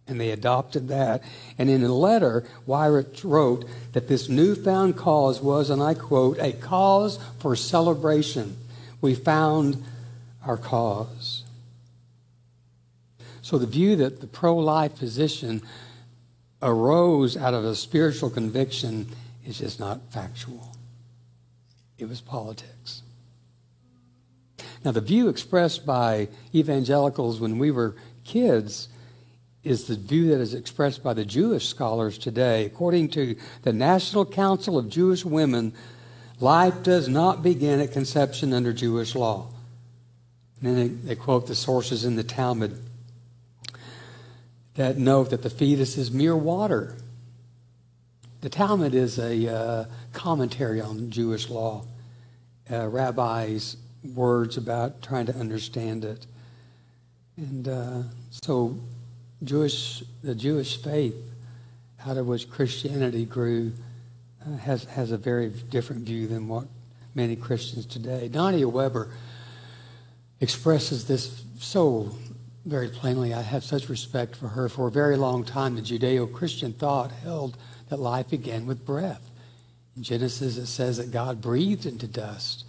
and 0.10 0.20
they 0.20 0.32
adopted 0.32 0.88
that. 0.90 1.24
And 1.58 1.70
in 1.70 1.84
a 1.84 1.94
letter, 1.94 2.46
Weyrich 2.68 3.24
wrote 3.24 3.66
that 3.94 4.08
this 4.08 4.28
newfound 4.28 4.98
cause 4.98 5.42
was, 5.42 5.70
and 5.70 5.82
I 5.82 5.94
quote, 5.94 6.38
a 6.40 6.54
cause 6.54 7.20
for 7.40 7.56
celebration. 7.56 8.58
We 9.02 9.16
found 9.16 9.84
our 10.46 10.58
cause. 10.58 11.44
So 13.42 13.58
the 13.58 13.68
view 13.68 13.96
that 13.98 14.22
the 14.22 14.28
pro 14.28 14.56
life 14.58 14.96
position 14.98 15.62
arose 16.62 17.38
out 17.38 17.54
of 17.54 17.64
a 17.64 17.76
spiritual 17.76 18.30
conviction 18.30 19.08
is 19.46 19.60
just 19.60 19.80
not 19.80 20.02
factual. 20.12 20.76
It 21.98 22.08
was 22.08 22.22
politics. 22.22 23.02
Now, 24.84 24.92
the 24.92 25.02
view 25.02 25.28
expressed 25.28 25.86
by 25.86 26.30
evangelicals 26.54 27.40
when 27.40 27.58
we 27.58 27.72
were 27.72 27.96
kids 28.24 28.88
is 29.64 29.86
the 29.86 29.96
view 29.96 30.30
that 30.30 30.40
is 30.40 30.54
expressed 30.54 31.04
by 31.04 31.14
the 31.14 31.26
Jewish 31.26 31.68
scholars 31.68 32.18
today. 32.18 32.66
According 32.66 33.10
to 33.10 33.36
the 33.64 33.74
National 33.74 34.26
Council 34.26 34.78
of 34.78 34.90
Jewish 34.90 35.26
Women, 35.26 35.74
life 36.40 36.82
does 36.84 37.10
not 37.10 37.44
begin 37.44 37.82
at 37.82 37.92
conception 37.92 38.54
under 38.54 38.72
Jewish 38.72 39.16
law. 39.16 39.48
And 40.62 40.70
then 40.70 40.76
they, 40.76 40.88
they 40.88 41.16
quote 41.16 41.48
the 41.48 41.56
sources 41.56 42.06
in 42.06 42.16
the 42.16 42.24
Talmud 42.24 42.86
that 44.76 44.98
note 44.98 45.30
that 45.32 45.44
the 45.44 45.50
fetus 45.50 45.98
is 45.98 46.10
mere 46.10 46.36
water. 46.36 46.96
The 48.40 48.50
Talmud 48.50 48.96
is 48.96 49.20
a 49.20 49.54
uh, 49.54 49.86
commentary 50.14 50.80
on 50.80 51.12
Jewish 51.12 51.50
law, 51.50 51.86
uh, 52.72 52.88
rabbis' 52.88 53.76
words 54.16 54.56
about 54.56 55.02
trying 55.02 55.26
to 55.26 55.36
understand 55.36 56.06
it. 56.06 56.26
And 57.36 57.68
uh, 57.68 58.04
so, 58.30 58.78
Jewish, 59.44 60.04
the 60.24 60.36
Jewish 60.36 60.82
faith, 60.82 61.16
out 62.06 62.18
of 62.18 62.28
which 62.28 62.50
Christianity 62.50 63.26
grew, 63.26 63.74
uh, 64.46 64.58
has, 64.58 64.84
has 64.86 65.12
a 65.12 65.18
very 65.18 65.50
different 65.50 66.04
view 66.06 66.28
than 66.28 66.48
what 66.48 66.66
many 67.16 67.36
Christians 67.36 67.86
today. 67.86 68.30
Nadia 68.32 68.68
Weber 68.68 69.10
expresses 70.42 71.06
this 71.06 71.44
so 71.60 72.16
very 72.66 72.90
plainly. 72.90 73.34
I 73.34 73.42
have 73.42 73.64
such 73.64 73.90
respect 73.90 74.36
for 74.36 74.50
her. 74.50 74.70
For 74.70 74.88
a 74.88 74.92
very 74.92 75.18
long 75.18 75.44
time, 75.44 75.76
the 75.76 75.82
Judeo 75.82 76.32
Christian 76.32 76.74
thought 76.74 77.12
held 77.12 77.58
that 77.90 78.00
life 78.00 78.30
began 78.30 78.66
with 78.66 78.86
breath. 78.86 79.30
In 79.96 80.04
Genesis, 80.04 80.58
it 80.58 80.68
says 80.68 80.98
that 80.98 81.12
God 81.12 81.42
breathed 81.42 81.86
into 81.86 82.08
dust 82.08 82.66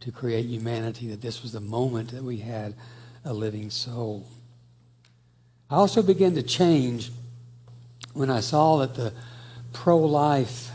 to 0.00 0.12
create 0.12 0.46
humanity, 0.46 1.08
that 1.08 1.22
this 1.22 1.42
was 1.42 1.52
the 1.52 1.60
moment 1.60 2.10
that 2.10 2.22
we 2.22 2.38
had 2.38 2.74
a 3.24 3.32
living 3.32 3.70
soul. 3.70 4.28
I 5.68 5.76
also 5.76 6.02
began 6.02 6.34
to 6.34 6.42
change 6.42 7.10
when 8.12 8.30
I 8.30 8.40
saw 8.40 8.78
that 8.78 8.94
the 8.94 9.12
pro 9.72 9.98
life 9.98 10.70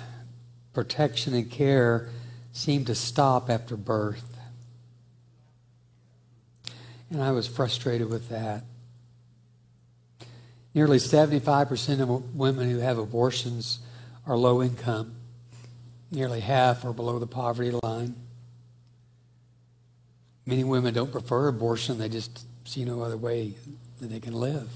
protection 0.74 1.34
and 1.34 1.50
care 1.50 2.10
seemed 2.52 2.88
to 2.88 2.96
stop 2.96 3.50
after 3.50 3.78
birth. 3.78 4.38
And 7.10 7.22
I 7.22 7.32
was 7.32 7.48
frustrated 7.48 8.10
with 8.10 8.30
that. 8.30 8.64
Nearly 10.74 10.98
75% 10.98 12.00
of 12.00 12.36
women 12.36 12.70
who 12.70 12.80
have 12.80 12.98
abortions 12.98 13.80
are 14.26 14.38
low 14.38 14.62
income. 14.62 15.16
Nearly 16.12 16.42
half 16.42 16.86
are 16.86 16.94
below 16.94 17.20
the 17.20 17.28
poverty 17.28 17.72
line. 17.84 18.16
Many 20.46 20.64
women 20.64 20.94
don't 20.94 21.12
prefer 21.12 21.48
abortion, 21.48 21.98
they 21.98 22.10
just 22.10 22.46
see 22.66 22.84
no 22.84 23.02
other 23.02 23.18
way 23.18 23.54
that 24.00 24.08
they 24.08 24.20
can 24.20 24.34
live 24.34 24.70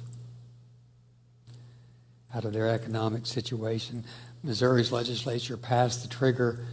out 2.36 2.46
of 2.46 2.54
their 2.54 2.68
economic 2.68 3.26
situation. 3.26 4.04
Missouri's 4.44 4.92
legislature 4.92 5.56
passed 5.56 6.02
the 6.02 6.10
trigger 6.10 6.66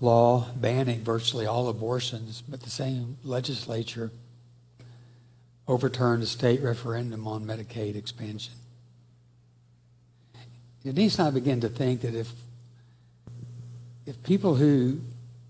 law 0.00 0.46
banning 0.56 1.02
virtually 1.04 1.46
all 1.46 1.68
abortions, 1.68 2.42
but 2.48 2.62
the 2.62 2.70
same 2.70 3.18
legislature 3.22 4.10
overturned 5.66 6.22
a 6.22 6.26
state 6.26 6.62
referendum 6.62 7.26
on 7.26 7.44
Medicaid 7.44 7.96
expansion. 7.96 8.54
Denise 10.82 11.18
and 11.18 11.28
I 11.28 11.30
begin 11.30 11.60
to 11.60 11.68
think 11.68 12.00
that 12.00 12.14
if 12.14 12.32
if 14.06 14.22
people 14.22 14.54
who 14.54 15.00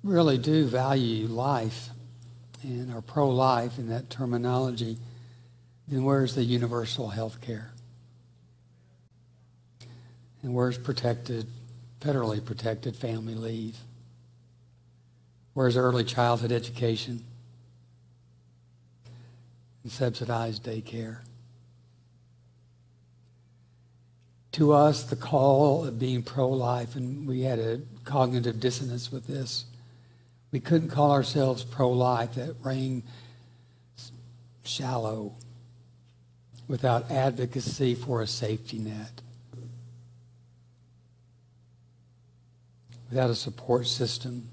really 0.03 0.37
do 0.37 0.67
value 0.67 1.29
life 1.29 1.91
and 2.65 2.93
are 2.93 3.01
pro-life 3.01 3.79
in 3.79 3.89
that 3.89 4.11
terminology, 4.11 4.97
then 5.87 6.03
where's 6.03 6.35
the 6.35 6.43
universal 6.43 7.11
health 7.11 7.41
care? 7.41 7.71
And 10.43 10.55
where's 10.55 10.79
protected, 10.79 11.47
federally 12.01 12.45
protected 12.45 12.97
family 12.97 13.35
leave? 13.35 13.77
Where's 15.55 15.77
early 15.77 16.05
childhood 16.05 16.53
education? 16.53 17.25
and 19.89 19.93
subsidized 19.93 20.65
daycare. 20.65 21.21
To 24.53 24.73
us, 24.73 25.05
the 25.05 25.17
call 25.17 25.87
of 25.87 25.99
being 25.99 26.23
pro 26.23 26.49
life, 26.51 26.95
and 26.95 27.27
we 27.27 27.41
had 27.41 27.59
a 27.59 27.81
cognitive 28.05 28.61
dissonance 28.61 29.11
with 29.11 29.27
this, 29.27 29.65
we 30.51 30.61
couldn't 30.61 30.91
call 30.91 31.11
ourselves 31.11 31.65
pro 31.65 31.91
life. 31.91 32.35
That 32.35 32.57
rang 32.63 33.03
shallow 34.63 35.35
without 36.67 37.11
advocacy 37.11 37.95
for 37.95 38.21
a 38.21 38.27
safety 38.27 38.79
net, 38.79 39.23
without 43.09 43.31
a 43.31 43.35
support 43.35 43.87
system 43.87 44.49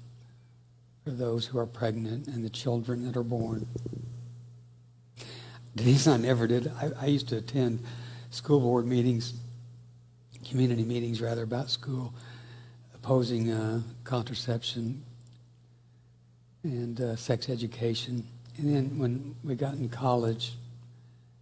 for 1.04 1.10
those 1.10 1.46
who 1.46 1.58
are 1.58 1.66
pregnant 1.66 2.26
and 2.26 2.44
the 2.44 2.50
children 2.50 3.04
that 3.06 3.16
are 3.16 3.22
born. 3.22 3.66
And 5.76 6.08
I 6.08 6.16
never 6.16 6.46
did. 6.46 6.72
I, 6.80 6.90
I 7.02 7.06
used 7.06 7.28
to 7.28 7.36
attend 7.36 7.84
school 8.30 8.60
board 8.60 8.86
meetings, 8.86 9.34
community 10.48 10.84
meetings 10.84 11.20
rather, 11.20 11.42
about 11.42 11.70
school, 11.70 12.14
opposing 12.94 13.50
uh, 13.50 13.82
contraception 14.04 15.02
and 16.62 17.00
uh, 17.00 17.14
sex 17.14 17.48
education. 17.48 18.26
And 18.56 18.74
then 18.74 18.98
when 18.98 19.36
we 19.44 19.54
got 19.54 19.74
in 19.74 19.88
college, 19.88 20.54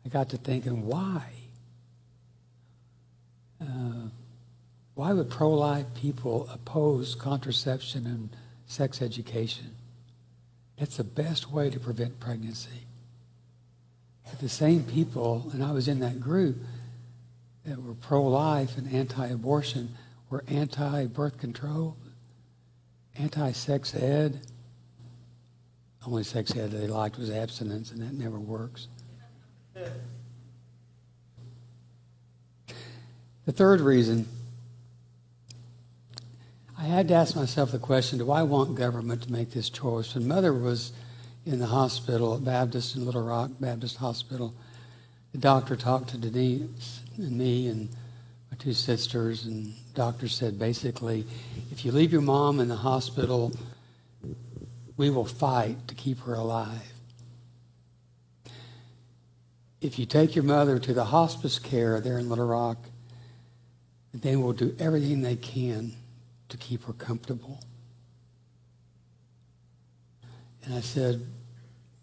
I 0.04 0.08
got 0.08 0.28
to 0.30 0.36
thinking, 0.36 0.86
why? 0.86 1.22
Uh, 3.60 4.08
why 4.94 5.12
would 5.12 5.30
pro-life 5.30 5.86
people 5.94 6.48
oppose 6.52 7.14
contraception 7.14 8.06
and 8.06 8.30
sex 8.66 9.02
education? 9.02 9.74
It's 10.78 10.96
the 10.96 11.04
best 11.04 11.50
way 11.50 11.70
to 11.70 11.78
prevent 11.80 12.20
pregnancy 12.20 12.86
But 14.30 14.40
the 14.40 14.48
same 14.48 14.82
people, 14.84 15.50
and 15.52 15.62
I 15.62 15.72
was 15.72 15.86
in 15.88 16.00
that 16.00 16.20
group 16.20 16.56
that 17.64 17.82
were 17.82 17.94
pro-life 17.94 18.76
and 18.76 18.92
anti-abortion, 18.92 19.94
were 20.30 20.44
anti-birth 20.48 21.38
control, 21.38 21.96
anti-sex 23.16 23.94
ed. 23.94 24.40
The 26.00 26.06
only 26.06 26.24
sex 26.24 26.56
ed 26.56 26.70
they 26.70 26.86
liked 26.86 27.18
was 27.18 27.30
abstinence, 27.30 27.90
and 27.90 28.00
that 28.02 28.14
never 28.14 28.38
works. 28.38 28.88
The 33.44 33.52
third 33.52 33.80
reason, 33.80 34.26
I 36.76 36.84
had 36.84 37.08
to 37.08 37.14
ask 37.14 37.36
myself 37.36 37.72
the 37.72 37.78
question, 37.78 38.18
do 38.18 38.30
I 38.30 38.42
want 38.42 38.74
government 38.74 39.22
to 39.22 39.32
make 39.32 39.52
this 39.52 39.70
choice? 39.70 40.14
When 40.14 40.26
mother 40.26 40.52
was 40.52 40.92
in 41.46 41.58
the 41.58 41.66
hospital 41.66 42.34
at 42.34 42.44
Baptist 42.44 42.96
in 42.96 43.04
Little 43.04 43.22
Rock 43.22 43.50
Baptist 43.60 43.96
Hospital. 43.98 44.54
The 45.32 45.38
doctor 45.38 45.76
talked 45.76 46.10
to 46.10 46.18
Denise 46.18 47.00
and 47.16 47.36
me 47.36 47.68
and 47.68 47.90
my 48.50 48.56
two 48.58 48.72
sisters, 48.72 49.44
and 49.44 49.66
the 49.66 49.94
doctor 49.94 50.28
said 50.28 50.58
basically, 50.58 51.26
if 51.70 51.84
you 51.84 51.92
leave 51.92 52.12
your 52.12 52.22
mom 52.22 52.60
in 52.60 52.68
the 52.68 52.76
hospital, 52.76 53.52
we 54.96 55.10
will 55.10 55.24
fight 55.24 55.88
to 55.88 55.94
keep 55.94 56.20
her 56.20 56.34
alive. 56.34 56.92
If 59.80 59.98
you 59.98 60.06
take 60.06 60.34
your 60.34 60.44
mother 60.44 60.78
to 60.78 60.94
the 60.94 61.06
hospice 61.06 61.58
care 61.58 62.00
there 62.00 62.18
in 62.18 62.30
Little 62.30 62.46
Rock, 62.46 62.78
they 64.14 64.36
will 64.36 64.54
do 64.54 64.74
everything 64.78 65.20
they 65.20 65.36
can 65.36 65.92
to 66.48 66.56
keep 66.56 66.84
her 66.84 66.92
comfortable. 66.92 67.60
And 70.64 70.74
I 70.74 70.80
said, 70.80 71.26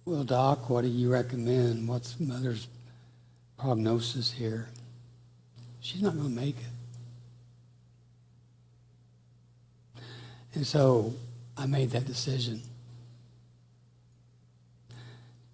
Well, 0.06 0.24
Doc, 0.24 0.70
what 0.70 0.82
do 0.82 0.88
you 0.88 1.12
recommend? 1.12 1.88
What's 1.88 2.20
mother's 2.20 2.68
prognosis 3.58 4.32
here? 4.32 4.70
She's 5.80 6.02
not 6.02 6.14
going 6.16 6.30
to 6.30 6.42
make 6.42 6.58
it. 6.58 6.66
And 10.54 10.68
so 10.68 11.14
I 11.58 11.66
made 11.66 11.92
that 11.92 12.06
decision 12.06 12.62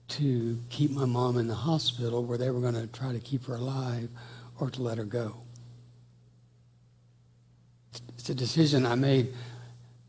to 0.09 0.59
keep 0.69 0.91
my 0.91 1.05
mom 1.05 1.37
in 1.37 1.47
the 1.47 1.55
hospital 1.55 2.23
where 2.23 2.37
they 2.37 2.49
were 2.49 2.59
going 2.59 2.73
to 2.73 2.87
try 2.87 3.11
to 3.11 3.19
keep 3.19 3.45
her 3.45 3.55
alive 3.55 4.09
or 4.59 4.69
to 4.71 4.81
let 4.81 4.97
her 4.97 5.03
go. 5.05 5.37
It's 8.17 8.29
a 8.29 8.35
decision 8.35 8.85
I 8.85 8.95
made 8.95 9.33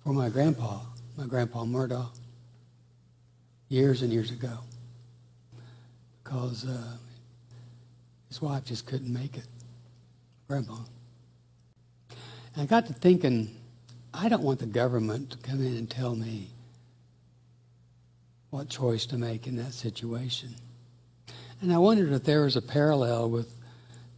for 0.03 0.13
my 0.13 0.29
grandpa, 0.29 0.81
my 1.17 1.27
grandpa 1.27 1.65
Murdoch 1.65 2.15
years 3.69 4.03
and 4.03 4.13
years 4.13 4.31
ago 4.31 4.59
because 6.29 6.67
uh, 6.67 6.97
His 8.29 8.43
wife 8.43 8.65
just 8.65 8.87
couldn't 8.87 9.13
make 9.13 9.37
it. 9.37 9.47
grandpa. 10.47 10.79
And 12.55 12.63
I 12.63 12.67
got 12.67 12.87
to 12.87 12.93
thinking, 12.93 13.55
I 14.13 14.29
don't 14.29 14.43
want 14.43 14.59
the 14.59 14.67
government 14.67 15.31
to 15.31 15.39
come 15.39 15.61
in 15.61 15.77
and 15.77 15.89
tell 15.89 16.15
me 16.15 16.51
what 18.51 18.69
choice 18.69 19.07
to 19.07 19.19
make 19.19 19.47
in 19.47 19.57
that 19.57 19.73
situation. 19.73 20.55
And 21.61 21.73
I 21.73 21.79
wondered 21.79 22.13
if 22.13 22.25
there 22.25 22.43
was 22.43 22.57
a 22.57 22.63
parallel 22.63 23.31
with 23.31 23.55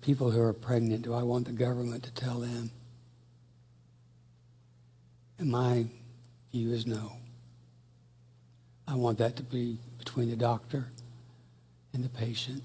people 0.00 0.30
who 0.30 0.40
are 0.40 0.52
pregnant. 0.52 1.02
Do 1.02 1.14
I 1.14 1.22
want 1.22 1.46
the 1.46 1.52
government 1.52 2.02
to 2.04 2.10
tell 2.12 2.40
them? 2.40 2.70
And 5.41 5.51
my 5.51 5.86
view 6.53 6.70
is 6.70 6.86
no. 6.86 7.12
I 8.86 8.95
want 8.95 9.16
that 9.18 9.36
to 9.36 9.43
be 9.43 9.78
between 9.97 10.28
the 10.28 10.36
doctor 10.36 10.88
and 11.95 12.05
the 12.05 12.11
patient. 12.11 12.62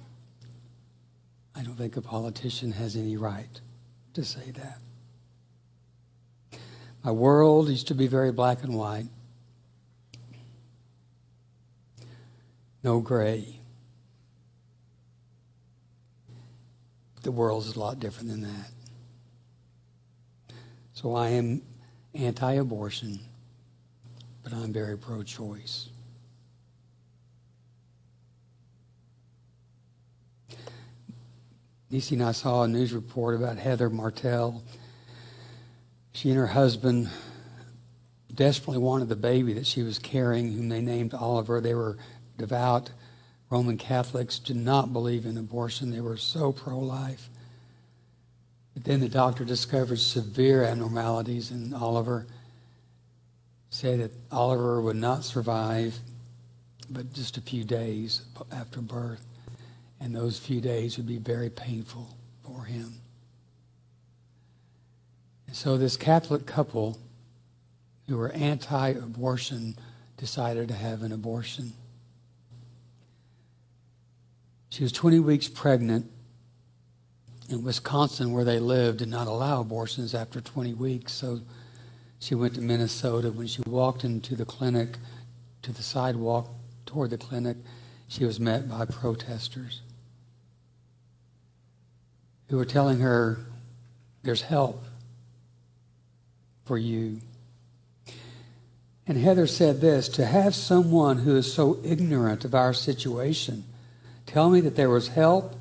I 1.55 1.63
don't 1.63 1.77
think 1.77 1.95
a 1.95 2.01
politician 2.01 2.73
has 2.73 2.97
any 2.97 3.15
right 3.15 3.61
to 4.13 4.25
say 4.25 4.51
that. 4.51 4.79
My 7.01 7.11
world 7.11 7.69
used 7.69 7.87
to 7.87 7.95
be 7.95 8.07
very 8.07 8.33
black 8.33 8.61
and 8.61 8.75
white, 8.75 9.07
no 12.83 12.99
gray. 12.99 13.61
The 17.21 17.31
world 17.31 17.63
is 17.63 17.77
a 17.77 17.79
lot 17.79 18.01
different 18.01 18.29
than 18.29 18.41
that. 18.41 18.71
So 20.93 21.15
I 21.15 21.29
am 21.29 21.61
anti 22.15 22.53
abortion, 22.53 23.19
but 24.43 24.53
I'm 24.53 24.71
very 24.71 24.97
pro 24.97 25.23
choice. 25.23 25.89
Nisi 31.89 32.15
and 32.15 32.23
I 32.23 32.31
saw 32.31 32.63
a 32.63 32.67
news 32.67 32.93
report 32.93 33.35
about 33.35 33.57
Heather 33.57 33.89
Martell. 33.89 34.63
She 36.13 36.29
and 36.29 36.37
her 36.37 36.47
husband 36.47 37.09
desperately 38.33 38.79
wanted 38.79 39.07
the 39.07 39.15
baby 39.15 39.53
that 39.53 39.67
she 39.67 39.83
was 39.83 39.99
carrying, 39.99 40.53
whom 40.53 40.69
they 40.69 40.81
named 40.81 41.13
Oliver. 41.13 41.61
They 41.61 41.75
were 41.75 41.97
devout 42.37 42.91
Roman 43.49 43.77
Catholics, 43.77 44.39
did 44.39 44.57
not 44.57 44.91
believe 44.91 45.25
in 45.25 45.37
abortion. 45.37 45.91
They 45.91 46.01
were 46.01 46.17
so 46.17 46.51
pro 46.51 46.79
life. 46.79 47.29
But 48.75 48.83
then 48.83 48.99
the 48.99 49.09
doctor 49.09 49.43
discovered 49.43 49.99
severe 49.99 50.63
abnormalities 50.63 51.49
in 51.49 51.73
Oliver. 51.73 52.27
Said 53.71 53.99
that 53.99 54.11
Oliver 54.31 54.79
would 54.79 54.95
not 54.95 55.23
survive 55.23 55.97
but 56.87 57.13
just 57.13 57.35
a 57.35 57.41
few 57.41 57.63
days 57.63 58.21
after 58.51 58.79
birth 58.79 59.25
and 59.99 60.15
those 60.15 60.37
few 60.37 60.61
days 60.61 60.97
would 60.97 61.07
be 61.07 61.17
very 61.17 61.49
painful 61.49 62.15
for 62.43 62.65
him. 62.65 62.93
And 65.47 65.55
so 65.55 65.77
this 65.77 65.97
Catholic 65.97 66.45
couple 66.45 66.99
who 68.07 68.17
were 68.17 68.31
anti-abortion 68.31 69.77
decided 70.17 70.67
to 70.67 70.75
have 70.75 71.01
an 71.01 71.11
abortion. 71.11 71.73
She 74.69 74.83
was 74.83 74.91
20 74.91 75.19
weeks 75.19 75.47
pregnant 75.47 76.11
in 77.49 77.63
Wisconsin, 77.63 78.31
where 78.33 78.43
they 78.43 78.59
lived, 78.59 78.99
did 78.99 79.07
not 79.07 79.27
allow 79.27 79.61
abortions 79.61 80.15
after 80.15 80.41
20 80.41 80.73
weeks. 80.73 81.13
So 81.13 81.41
she 82.19 82.35
went 82.35 82.55
to 82.55 82.61
Minnesota. 82.61 83.31
When 83.31 83.47
she 83.47 83.61
walked 83.67 84.03
into 84.03 84.35
the 84.35 84.45
clinic, 84.45 84.97
to 85.61 85.71
the 85.71 85.83
sidewalk 85.83 86.49
toward 86.85 87.09
the 87.09 87.17
clinic, 87.17 87.57
she 88.07 88.25
was 88.25 88.39
met 88.39 88.69
by 88.69 88.85
protesters 88.85 89.81
who 92.49 92.57
were 92.57 92.65
telling 92.65 92.99
her, 92.99 93.39
There's 94.23 94.43
help 94.43 94.83
for 96.65 96.77
you. 96.77 97.21
And 99.07 99.17
Heather 99.17 99.45
said 99.45 99.81
this 99.81 100.09
to 100.09 100.25
have 100.25 100.55
someone 100.55 101.19
who 101.19 101.35
is 101.35 101.53
so 101.53 101.79
ignorant 101.83 102.43
of 102.43 102.55
our 102.55 102.73
situation 102.73 103.63
tell 104.25 104.49
me 104.49 104.61
that 104.61 104.75
there 104.75 104.89
was 104.89 105.09
help. 105.09 105.55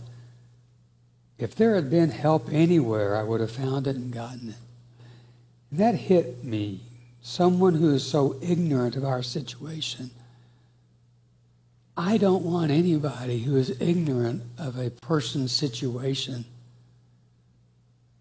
If 1.45 1.55
there 1.55 1.75
had 1.75 1.91
been 1.91 2.09
help 2.09 2.49
anywhere, 2.51 3.15
I 3.17 3.23
would 3.23 3.43
have 3.43 3.51
found 3.51 3.87
it 3.87 3.97
and 3.97 4.11
gotten 4.11 4.49
it. 4.49 4.57
And 5.71 5.79
that 5.79 5.95
hit 5.95 6.43
me. 6.43 6.81
Someone 7.21 7.75
who 7.75 7.93
is 7.93 8.03
so 8.03 8.39
ignorant 8.41 8.97
of 8.97 9.05
our 9.05 9.23
situation. 9.23 10.11
I 11.99 12.17
don't 12.17 12.45
want 12.45 12.71
anybody 12.71 13.41
who 13.41 13.57
is 13.57 13.79
ignorant 13.79 14.43
of 14.57 14.79
a 14.79 14.89
person's 14.89 15.53
situation 15.53 16.47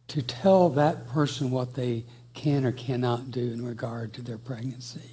to 0.09 0.21
tell 0.21 0.67
that 0.71 1.07
person 1.07 1.49
what 1.49 1.75
they 1.75 2.03
can 2.33 2.65
or 2.65 2.73
cannot 2.73 3.31
do 3.31 3.53
in 3.53 3.65
regard 3.65 4.11
to 4.15 4.21
their 4.21 4.37
pregnancy. 4.37 5.11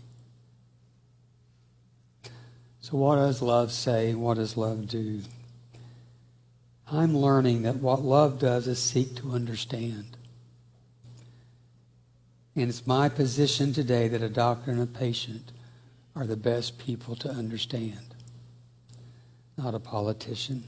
So, 2.80 2.96
what 2.96 3.16
does 3.16 3.40
love 3.40 3.70
say? 3.70 4.14
What 4.14 4.34
does 4.34 4.56
love 4.56 4.88
do? 4.88 5.20
I'm 6.93 7.16
learning 7.16 7.62
that 7.62 7.76
what 7.76 8.03
love 8.03 8.38
does 8.38 8.66
is 8.66 8.78
seek 8.80 9.14
to 9.16 9.30
understand. 9.32 10.16
And 12.57 12.68
it's 12.68 12.86
my 12.86 13.09
position 13.09 13.72
today 13.72 14.09
that 14.09 14.22
a 14.22 14.28
doctor 14.28 14.72
and 14.72 14.82
a 14.82 14.86
patient 14.86 15.53
are 16.16 16.26
the 16.26 16.36
best 16.36 16.78
people 16.78 17.14
to 17.16 17.30
understand, 17.30 18.14
not 19.57 19.74
a 19.74 19.78
politician. 19.78 20.64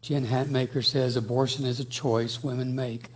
Jen 0.00 0.26
Hatmaker 0.26 0.84
says 0.84 1.16
abortion 1.16 1.66
is 1.66 1.80
a 1.80 1.84
choice 1.84 2.42
women 2.42 2.74
make 2.74 3.08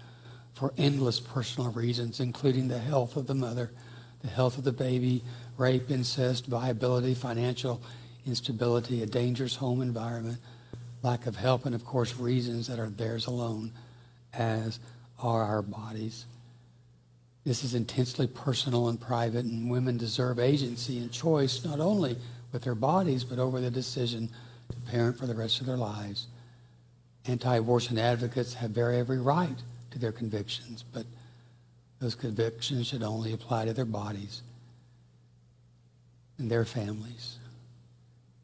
for 0.52 0.74
endless 0.76 1.20
personal 1.20 1.70
reasons, 1.70 2.20
including 2.20 2.68
the 2.68 2.78
health 2.78 3.16
of 3.16 3.26
the 3.26 3.34
mother, 3.34 3.70
the 4.22 4.28
health 4.28 4.58
of 4.58 4.64
the 4.64 4.72
baby, 4.72 5.22
rape, 5.56 5.90
incest, 5.90 6.46
viability, 6.46 7.14
financial 7.14 7.80
instability, 8.26 9.02
a 9.02 9.06
dangerous 9.06 9.56
home 9.56 9.80
environment, 9.80 10.38
lack 11.04 11.26
of 11.26 11.36
help, 11.36 11.66
and 11.66 11.74
of 11.74 11.84
course, 11.84 12.16
reasons 12.16 12.66
that 12.66 12.80
are 12.80 12.90
theirs 12.90 13.26
alone, 13.26 13.70
as 14.32 14.80
are 15.20 15.44
our 15.44 15.62
bodies. 15.62 16.26
This 17.44 17.62
is 17.62 17.74
intensely 17.74 18.26
personal 18.26 18.88
and 18.88 19.00
private, 19.00 19.44
and 19.44 19.70
women 19.70 19.96
deserve 19.96 20.40
agency 20.40 20.98
and 20.98 21.12
choice 21.12 21.64
not 21.64 21.78
only 21.78 22.16
with 22.50 22.62
their 22.62 22.74
bodies, 22.74 23.22
but 23.22 23.38
over 23.38 23.60
the 23.60 23.70
decision 23.70 24.28
to 24.70 24.90
parent 24.90 25.18
for 25.18 25.26
the 25.26 25.34
rest 25.34 25.60
of 25.60 25.66
their 25.66 25.76
lives 25.76 26.26
anti-abortion 27.26 27.98
advocates 27.98 28.54
have 28.54 28.70
very 28.70 28.98
every 28.98 29.18
right 29.18 29.56
to 29.90 29.98
their 29.98 30.12
convictions, 30.12 30.84
but 30.92 31.06
those 32.00 32.14
convictions 32.14 32.88
should 32.88 33.02
only 33.02 33.32
apply 33.32 33.64
to 33.64 33.72
their 33.72 33.84
bodies 33.84 34.42
and 36.38 36.50
their 36.50 36.64
families 36.64 37.38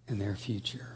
and 0.08 0.20
their 0.20 0.34
future. 0.34 0.94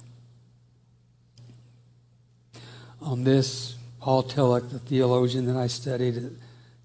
On 3.04 3.22
this, 3.22 3.76
Paul 4.00 4.22
Tillich, 4.22 4.70
the 4.70 4.78
theologian 4.78 5.44
that 5.44 5.56
I 5.56 5.66
studied 5.66 6.16
at 6.16 6.32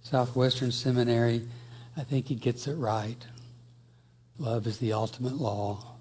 Southwestern 0.02 0.70
Seminary, 0.70 1.48
I 1.96 2.04
think 2.04 2.28
he 2.28 2.36
gets 2.36 2.68
it 2.68 2.76
right. 2.76 3.26
Love 4.38 4.68
is 4.68 4.80
the 4.80 4.92
ultimate 4.92 5.36
law. 5.36 5.96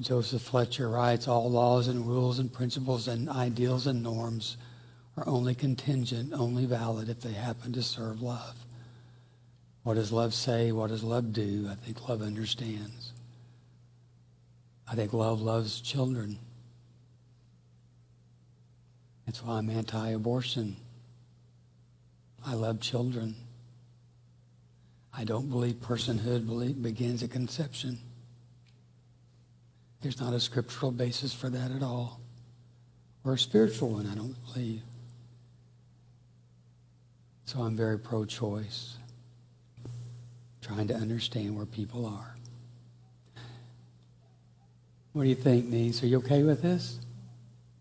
Joseph 0.00 0.42
Fletcher 0.42 0.88
writes, 0.88 1.28
all 1.28 1.48
laws 1.48 1.86
and 1.86 2.04
rules 2.04 2.40
and 2.40 2.52
principles 2.52 3.06
and 3.06 3.28
ideals 3.28 3.86
and 3.86 4.02
norms 4.02 4.56
are 5.16 5.28
only 5.28 5.54
contingent, 5.54 6.32
only 6.32 6.66
valid 6.66 7.08
if 7.08 7.20
they 7.20 7.32
happen 7.32 7.72
to 7.74 7.82
serve 7.82 8.20
love. 8.20 8.56
What 9.84 9.94
does 9.94 10.10
love 10.10 10.34
say? 10.34 10.72
What 10.72 10.88
does 10.88 11.04
love 11.04 11.32
do? 11.32 11.68
I 11.70 11.76
think 11.76 12.08
love 12.08 12.22
understands. 12.22 13.12
I 14.90 14.96
think 14.96 15.12
love 15.12 15.40
loves 15.40 15.80
children. 15.80 16.40
That's 19.26 19.42
why 19.42 19.58
I'm 19.58 19.70
anti-abortion. 19.70 20.76
I 22.46 22.54
love 22.54 22.80
children. 22.80 23.36
I 25.16 25.24
don't 25.24 25.48
believe 25.48 25.76
personhood 25.76 26.82
begins 26.82 27.22
at 27.22 27.30
conception. 27.30 27.98
There's 30.02 30.20
not 30.20 30.34
a 30.34 30.40
scriptural 30.40 30.92
basis 30.92 31.32
for 31.32 31.48
that 31.48 31.70
at 31.70 31.82
all. 31.82 32.20
Or 33.24 33.34
a 33.34 33.38
spiritual 33.38 33.90
one, 33.90 34.06
I 34.06 34.14
don't 34.14 34.36
believe. 34.52 34.82
So 37.46 37.60
I'm 37.60 37.76
very 37.76 37.98
pro 37.98 38.26
choice, 38.26 38.96
trying 40.60 40.88
to 40.88 40.94
understand 40.94 41.56
where 41.56 41.64
people 41.64 42.04
are. 42.04 42.36
What 45.12 45.22
do 45.22 45.28
you 45.28 45.34
think, 45.34 45.66
Niece? 45.66 46.02
Are 46.02 46.06
you 46.06 46.18
okay 46.18 46.42
with 46.42 46.60
this? 46.60 46.98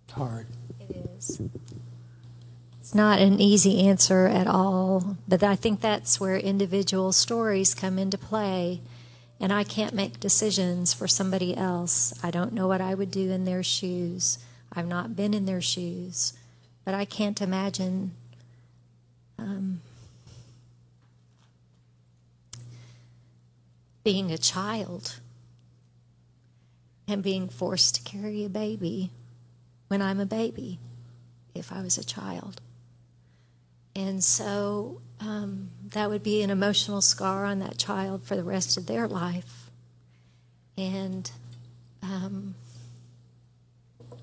It's 0.05 0.13
hard. 0.13 0.47
It 0.89 1.09
is. 1.17 1.41
It's 2.79 2.93
not 2.93 3.19
an 3.19 3.39
easy 3.39 3.88
answer 3.88 4.27
at 4.27 4.47
all, 4.47 5.17
but 5.27 5.41
I 5.41 5.55
think 5.55 5.81
that's 5.81 6.19
where 6.19 6.38
individual 6.38 7.11
stories 7.11 7.73
come 7.73 7.97
into 7.97 8.17
play 8.17 8.81
and 9.39 9.51
I 9.51 9.63
can't 9.63 9.93
make 9.93 10.19
decisions 10.19 10.93
for 10.93 11.07
somebody 11.07 11.55
else. 11.55 12.13
I 12.23 12.31
don't 12.31 12.53
know 12.53 12.67
what 12.67 12.81
I 12.81 12.93
would 12.93 13.11
do 13.11 13.31
in 13.31 13.45
their 13.45 13.63
shoes. 13.63 14.38
I've 14.71 14.88
not 14.88 15.15
been 15.15 15.34
in 15.34 15.45
their 15.45 15.61
shoes, 15.61 16.34
but 16.86 16.93
I 16.93 17.05
can't 17.05 17.41
imagine 17.41 18.11
um, 19.38 19.81
being 24.03 24.31
a 24.31 24.38
child 24.38 25.19
and 27.07 27.23
being 27.23 27.49
forced 27.49 27.95
to 27.95 28.01
carry 28.01 28.45
a 28.45 28.49
baby 28.49 29.09
when 29.93 30.01
I'm 30.01 30.19
a 30.19 30.25
baby, 30.25 30.79
if 31.53 31.71
I 31.71 31.83
was 31.83 31.99
a 31.99 32.03
child. 32.03 32.59
And 33.95 34.23
so 34.23 35.01
um, 35.19 35.69
that 35.89 36.09
would 36.09 36.23
be 36.23 36.41
an 36.41 36.49
emotional 36.49 36.99
scar 36.99 37.45
on 37.45 37.59
that 37.59 37.77
child 37.77 38.23
for 38.23 38.35
the 38.35 38.43
rest 38.43 38.75
of 38.75 38.87
their 38.87 39.07
life. 39.07 39.69
And 40.75 41.29
um, 42.01 42.55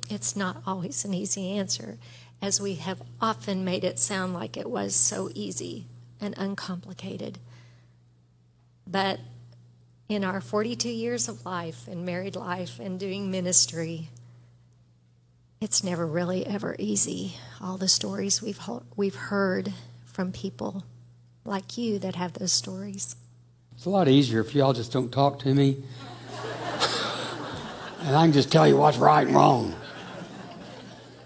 it's 0.09 0.35
not 0.35 0.61
always 0.67 1.05
an 1.05 1.15
easy 1.15 1.53
answer, 1.53 1.99
as 2.43 2.61
we 2.61 2.75
have 2.75 3.01
often 3.21 3.65
made 3.65 3.85
it 3.85 4.01
sound 4.01 4.35
like 4.35 4.57
it 4.57 4.69
was 4.69 4.97
so 4.97 5.31
easy 5.37 5.87
and 6.21 6.35
uncomplicated. 6.37 7.39
But 8.89 9.21
in 10.09 10.25
our 10.25 10.41
42 10.41 10.89
years 10.89 11.29
of 11.29 11.47
life 11.47 11.87
and 11.87 12.05
married 12.05 12.35
life 12.35 12.81
and 12.81 12.99
doing 12.99 13.31
ministry, 13.31 14.09
it's 15.61 15.85
never 15.85 16.07
really 16.07 16.47
ever 16.47 16.75
easy. 16.79 17.35
All 17.61 17.77
the 17.77 17.89
stories 17.89 18.41
we've 18.41 18.61
we've 18.97 19.15
heard 19.15 19.75
from 20.07 20.33
people 20.33 20.85
like 21.45 21.77
you 21.77 21.99
that 21.99 22.15
have 22.17 22.33
those 22.35 22.53
stories. 22.53 23.17
It's 23.75 23.85
a 23.85 23.91
lot 23.91 24.09
easier 24.09 24.41
if 24.41 24.55
y'all 24.55 24.73
just 24.73 24.93
don't 24.93 25.13
talk 25.13 25.39
to 25.41 25.55
me. 25.55 25.83
and 28.01 28.17
I 28.17 28.25
can 28.25 28.33
just 28.33 28.51
tell 28.51 28.67
you 28.67 28.77
what's 28.77 28.97
right 28.97 29.27
and 29.27 29.37
wrong. 29.37 29.75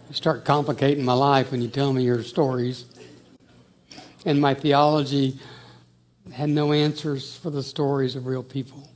You 0.09 0.15
start 0.15 0.45
complicating 0.45 1.05
my 1.05 1.15
life 1.15 1.53
when 1.53 1.63
you 1.63 1.69
tell 1.69 1.93
me 1.93 2.03
your 2.03 2.23
stories. 2.23 2.87
And 4.25 4.41
my 4.41 4.55
theology 4.55 5.39
had 6.33 6.49
no 6.49 6.73
answers 6.73 7.37
for 7.37 7.51
the 7.51 7.63
stories 7.63 8.17
of 8.17 8.27
real 8.27 8.43
people. 8.43 8.89